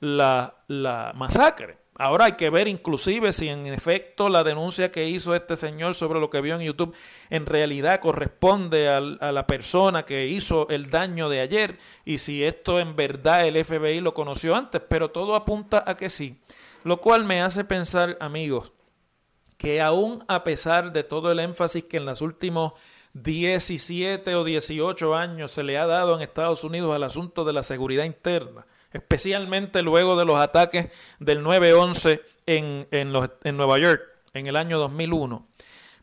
la, 0.00 0.54
la 0.68 1.12
masacre. 1.14 1.78
Ahora 1.96 2.24
hay 2.24 2.32
que 2.32 2.50
ver 2.50 2.66
inclusive 2.66 3.32
si 3.32 3.48
en 3.48 3.66
efecto 3.66 4.28
la 4.28 4.42
denuncia 4.42 4.90
que 4.90 5.08
hizo 5.08 5.32
este 5.34 5.54
señor 5.54 5.94
sobre 5.94 6.18
lo 6.18 6.28
que 6.28 6.40
vio 6.40 6.56
en 6.56 6.62
YouTube 6.62 6.94
en 7.30 7.46
realidad 7.46 8.00
corresponde 8.00 8.88
a 8.88 9.00
la 9.00 9.46
persona 9.46 10.04
que 10.04 10.26
hizo 10.26 10.68
el 10.70 10.90
daño 10.90 11.28
de 11.28 11.40
ayer 11.40 11.78
y 12.04 12.18
si 12.18 12.42
esto 12.42 12.80
en 12.80 12.96
verdad 12.96 13.46
el 13.46 13.64
FBI 13.64 14.00
lo 14.00 14.12
conoció 14.12 14.56
antes, 14.56 14.82
pero 14.88 15.12
todo 15.12 15.36
apunta 15.36 15.84
a 15.86 15.96
que 15.96 16.10
sí. 16.10 16.40
Lo 16.82 17.00
cual 17.00 17.24
me 17.24 17.40
hace 17.40 17.64
pensar, 17.64 18.16
amigos, 18.20 18.72
que 19.56 19.80
aún 19.80 20.24
a 20.26 20.42
pesar 20.42 20.92
de 20.92 21.04
todo 21.04 21.30
el 21.30 21.38
énfasis 21.38 21.84
que 21.84 21.98
en 21.98 22.06
los 22.06 22.22
últimos 22.22 22.72
17 23.14 24.34
o 24.34 24.42
18 24.42 25.14
años 25.14 25.52
se 25.52 25.62
le 25.62 25.78
ha 25.78 25.86
dado 25.86 26.16
en 26.16 26.22
Estados 26.22 26.64
Unidos 26.64 26.94
al 26.94 27.04
asunto 27.04 27.44
de 27.44 27.52
la 27.52 27.62
seguridad 27.62 28.04
interna, 28.04 28.66
especialmente 28.92 29.82
luego 29.82 30.18
de 30.18 30.24
los 30.24 30.36
ataques 30.36 30.88
del 31.20 31.44
9-11 31.44 32.20
en, 32.46 32.88
en, 32.90 33.56
Nueva 33.56 33.78
York 33.78 34.02
en 34.34 34.48
el 34.48 34.56
año 34.56 34.80
2001, 34.80 35.46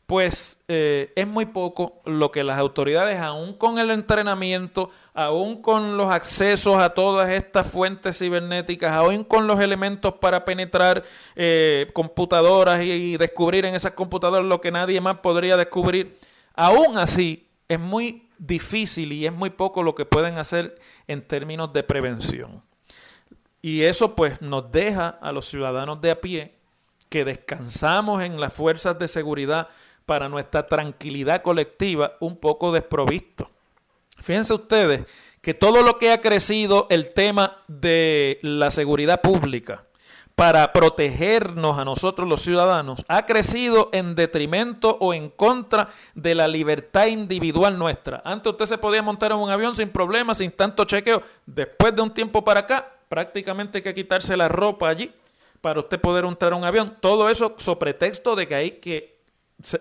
pues 0.06 0.64
eh, 0.70 1.12
es 1.18 1.28
muy 1.28 1.46
poco 1.48 2.02
lo 2.06 2.32
que 2.32 2.46
las 2.46 2.58
autoridades, 2.58 3.20
aún 3.20 3.56
con 3.56 3.78
el 3.78 3.92
entrenamiento, 3.92 4.90
aún 5.14 5.62
con 5.62 5.98
los 5.98 6.10
accesos 6.10 6.78
a 6.78 6.94
todas 6.94 7.30
estas 7.30 7.68
fuentes 7.68 8.20
cibernéticas, 8.20 8.94
aún 8.94 9.26
con 9.26 9.48
los 9.48 9.60
elementos 9.60 10.14
para 10.14 10.46
penetrar 10.46 11.04
eh, 11.36 11.88
computadoras 11.94 12.82
y 12.82 13.18
descubrir 13.18 13.66
en 13.66 13.76
esas 13.76 13.92
computadoras 13.92 14.46
lo 14.46 14.62
que 14.62 14.72
nadie 14.72 15.02
más 15.02 15.18
podría 15.20 15.58
descubrir, 15.58 16.18
aún 16.62 16.96
así 17.00 17.48
es 17.68 17.80
muy 17.80 18.30
difícil 18.38 19.14
y 19.14 19.26
es 19.26 19.34
muy 19.34 19.50
poco 19.50 19.82
lo 19.82 19.96
que 19.96 20.06
pueden 20.06 20.38
hacer 20.38 20.80
en 21.08 21.28
términos 21.28 21.74
de 21.74 21.82
prevención. 21.82 22.62
Y 23.64 23.82
eso 23.82 24.16
pues 24.16 24.42
nos 24.44 24.72
deja 24.72 25.10
a 25.10 25.32
los 25.32 25.48
ciudadanos 25.48 26.02
de 26.02 26.12
a 26.12 26.22
pie 26.22 26.54
que 27.10 27.26
descansamos 27.26 28.22
en 28.22 28.40
las 28.40 28.54
fuerzas 28.54 29.00
de 29.00 29.08
seguridad 29.08 29.70
para 30.06 30.30
nuestra 30.30 30.68
tranquilidad 30.68 31.42
colectiva 31.42 32.14
un 32.20 32.38
poco 32.38 32.72
desprovisto. 32.72 33.50
Fíjense 34.20 34.54
ustedes 34.54 35.06
que 35.42 35.56
todo 35.56 35.82
lo 35.82 35.98
que 35.98 36.12
ha 36.12 36.22
crecido 36.22 36.86
el 36.92 37.12
tema 37.12 37.64
de 37.68 38.38
la 38.44 38.70
seguridad 38.70 39.22
pública 39.22 39.86
para 40.42 40.74
protegernos 40.74 41.78
a 41.78 41.86
nosotros 41.86 42.28
los 42.28 42.42
ciudadanos 42.42 43.06
ha 43.08 43.28
crecido 43.28 43.90
en 43.94 44.16
detrimento 44.16 44.98
o 45.00 45.14
en 45.14 45.30
contra 45.30 45.90
de 46.16 46.34
la 46.34 46.48
libertad 46.48 47.06
individual 47.06 47.78
nuestra. 47.78 48.24
Antes 48.26 48.54
usted 48.54 48.66
se 48.66 48.80
podía 48.80 49.04
montar 49.04 49.34
en 49.34 49.38
un 49.38 49.52
avión 49.52 49.76
sin 49.76 49.90
problemas, 49.90 50.40
sin 50.40 50.50
tanto 50.50 50.84
chequeo. 50.86 51.22
Después 51.46 51.96
de 51.96 52.02
un 52.02 52.12
tiempo 52.12 52.44
para 52.44 52.62
acá, 52.62 52.92
prácticamente 53.08 53.78
hay 53.78 53.82
que 53.84 53.94
quitarse 53.94 54.36
la 54.36 54.48
ropa 54.50 54.90
allí 54.90 55.14
para 55.62 55.80
usted 55.80 56.02
poder 56.02 56.26
entrar 56.26 56.54
a 56.54 56.56
un 56.56 56.64
avión. 56.64 56.98
Todo 57.00 57.30
eso 57.30 57.54
sobre 57.60 57.94
pretexto 57.94 58.36
de 58.36 58.48
que 58.48 58.56
hay 58.56 58.72
que 58.72 59.22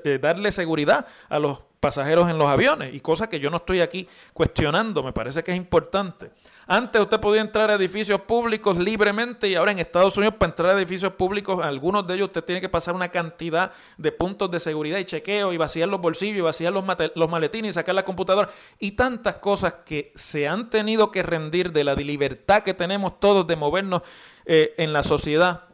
eh, 0.04 0.18
darle 0.20 0.52
seguridad 0.52 1.06
a 1.30 1.38
los 1.38 1.60
pasajeros 1.80 2.28
en 2.28 2.38
los 2.38 2.46
aviones 2.46 2.94
y 2.94 3.00
cosa 3.00 3.28
que 3.28 3.40
yo 3.40 3.50
no 3.50 3.56
estoy 3.56 3.80
aquí 3.80 4.06
cuestionando, 4.34 5.02
me 5.02 5.12
parece 5.12 5.42
que 5.42 5.50
es 5.50 5.56
importante. 5.56 6.30
Antes 6.66 7.00
usted 7.00 7.18
podía 7.18 7.40
entrar 7.40 7.70
a 7.70 7.74
edificios 7.74 8.20
públicos 8.20 8.78
libremente 8.78 9.48
y 9.48 9.56
ahora 9.56 9.72
en 9.72 9.78
Estados 9.78 10.16
Unidos 10.16 10.36
para 10.38 10.50
entrar 10.50 10.70
a 10.70 10.78
edificios 10.78 11.14
públicos, 11.14 11.58
algunos 11.64 12.06
de 12.06 12.14
ellos 12.14 12.26
usted 12.26 12.44
tiene 12.44 12.60
que 12.60 12.68
pasar 12.68 12.94
una 12.94 13.08
cantidad 13.08 13.72
de 13.96 14.12
puntos 14.12 14.50
de 14.50 14.60
seguridad 14.60 14.98
y 14.98 15.06
chequeo 15.06 15.52
y 15.52 15.56
vaciar 15.56 15.88
los 15.88 16.00
bolsillos 16.00 16.38
y 16.38 16.42
vaciar 16.42 16.72
los, 16.72 17.30
maletines 17.30 17.70
y 17.70 17.72
sacar 17.72 17.94
la 17.94 18.04
computadora 18.04 18.50
y 18.78 18.92
tantas 18.92 19.36
cosas 19.36 19.74
que 19.84 20.12
se 20.14 20.46
han 20.46 20.68
tenido 20.68 21.10
que 21.10 21.22
rendir 21.22 21.72
de 21.72 21.82
la 21.82 21.94
libertad 21.94 22.62
que 22.62 22.74
tenemos 22.74 23.18
todos 23.18 23.46
de 23.46 23.56
movernos 23.56 24.02
eh, 24.44 24.74
en 24.76 24.92
la 24.92 25.02
sociedad 25.02 25.64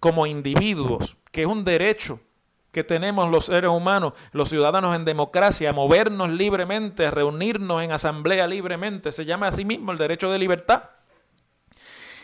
como 0.00 0.26
individuos, 0.26 1.16
que 1.32 1.42
es 1.42 1.48
un 1.48 1.64
derecho 1.64 2.20
que 2.76 2.84
tenemos 2.84 3.30
los 3.30 3.46
seres 3.46 3.70
humanos, 3.70 4.12
los 4.32 4.50
ciudadanos 4.50 4.94
en 4.94 5.06
democracia, 5.06 5.70
a 5.70 5.72
movernos 5.72 6.28
libremente, 6.28 7.06
a 7.06 7.10
reunirnos 7.10 7.82
en 7.82 7.90
asamblea 7.90 8.46
libremente. 8.46 9.12
Se 9.12 9.24
llama 9.24 9.48
así 9.48 9.64
mismo 9.64 9.92
el 9.92 9.98
derecho 9.98 10.30
de 10.30 10.38
libertad. 10.38 10.90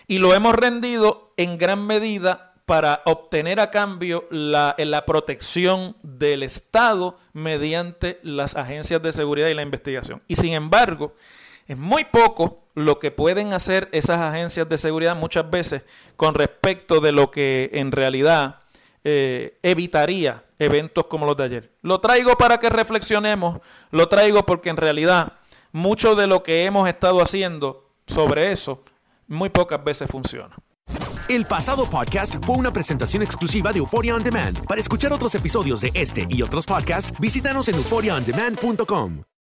Y 0.07 0.19
lo 0.19 0.35
hemos 0.35 0.55
rendido 0.55 1.33
en 1.39 1.57
gran 1.57 1.87
medida 1.87 2.53
para 2.67 3.01
obtener 3.07 3.61
a 3.61 3.71
cambio 3.71 4.27
la, 4.31 4.75
la 4.77 5.07
protección 5.07 5.97
del 6.03 6.43
Estado 6.43 7.19
mediante 7.33 8.21
las 8.23 8.55
agencias 8.55 9.01
de 9.01 9.13
seguridad 9.13 9.49
y 9.49 9.55
la 9.55 9.63
investigación. 9.63 10.23
Y 10.29 10.37
sin 10.37 10.53
embargo, 10.53 11.15
es 11.67 11.79
muy 11.79 12.05
poco 12.05 12.67
lo 12.75 12.99
que 12.99 13.11
pueden 13.11 13.55
hacer 13.55 13.89
esas 13.93 14.21
agencias 14.21 14.69
de 14.69 14.77
seguridad 14.77 15.17
muchas 15.17 15.51
veces 15.51 15.85
con 16.17 16.35
respecto 16.35 17.01
de 17.01 17.13
lo 17.13 17.31
que 17.31 17.71
en 17.73 17.91
realidad 17.91 18.62
eh, 19.05 19.59
evitaría 19.63 20.45
eventos 20.59 21.07
como 21.07 21.27
los 21.27 21.37
de 21.37 21.45
ayer. 21.45 21.73
Lo 21.83 22.01
traigo 22.01 22.37
para 22.37 22.59
que 22.59 22.71
reflexionemos, 22.71 23.61
lo 23.91 24.09
traigo 24.09 24.45
porque 24.47 24.71
en 24.71 24.77
realidad 24.77 25.35
mucho 25.73 26.15
de 26.15 26.27
lo 26.27 26.43
que 26.43 26.65
hemos 26.65 26.89
estado 26.89 27.21
haciendo 27.21 27.91
sobre 28.07 28.53
eso 28.53 28.85
muy 29.27 29.49
pocas 29.49 29.83
veces 29.83 30.11
funciona. 30.11 30.55
El 31.29 31.47
pasado 31.47 31.89
podcast 31.89 32.45
fue 32.45 32.57
una 32.57 32.73
presentación 32.73 33.23
exclusiva 33.23 33.73
de 33.73 33.79
Euphoria 33.79 34.15
On 34.15 34.23
Demand. 34.23 34.67
Para 34.67 34.81
escuchar 34.81 35.13
otros 35.13 35.35
episodios 35.35 35.81
de 35.81 35.91
este 35.95 36.27
y 36.29 36.43
otros 36.43 36.67
podcasts, 36.67 37.13
visítanos 37.19 37.69
en 37.69 37.77
euphoriaondemand.com. 37.77 39.23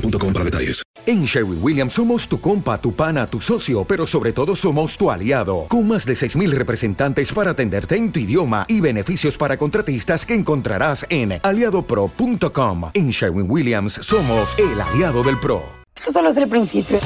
para 0.00 0.44
detalles. 0.44 0.82
En 1.04 1.24
Sherwin 1.24 1.58
Williams 1.60 1.94
somos 1.94 2.28
tu 2.28 2.40
compa, 2.40 2.78
tu 2.78 2.94
pana, 2.94 3.26
tu 3.26 3.40
socio, 3.40 3.84
pero 3.84 4.06
sobre 4.06 4.32
todo 4.32 4.54
somos 4.54 4.96
tu 4.96 5.10
aliado, 5.10 5.66
con 5.68 5.88
más 5.88 6.06
de 6.06 6.14
6.000 6.14 6.50
representantes 6.52 7.32
para 7.32 7.50
atenderte 7.50 7.96
en 7.96 8.12
tu 8.12 8.20
idioma 8.20 8.64
y 8.68 8.80
beneficios 8.80 9.36
para 9.36 9.56
contratistas 9.56 10.24
que 10.24 10.34
encontrarás 10.34 11.04
en 11.08 11.40
aliadopro.com. 11.42 12.90
En 12.94 13.10
Sherwin 13.10 13.50
Williams 13.50 13.94
somos 13.94 14.56
el 14.58 14.80
aliado 14.80 15.24
del 15.24 15.40
PRO. 15.40 15.62
Esto 15.94 16.12
solo 16.12 16.30
es 16.30 16.36
el 16.36 16.48
principio. 16.48 17.00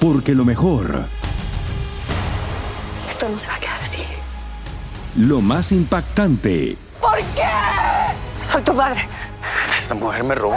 Porque 0.00 0.34
lo 0.34 0.44
mejor... 0.44 1.04
Esto 3.08 3.28
no 3.28 3.38
se 3.38 3.46
va 3.46 3.54
a 3.54 3.60
quedar 3.60 3.80
así. 3.82 3.98
Lo 5.16 5.40
más 5.40 5.72
impactante... 5.72 6.76
¿Por 7.00 7.18
qué? 7.34 7.46
Soy 8.42 8.62
tu 8.62 8.74
padre. 8.74 9.08
Esta 9.78 9.94
mujer 9.94 10.24
me 10.24 10.34
robó. 10.34 10.56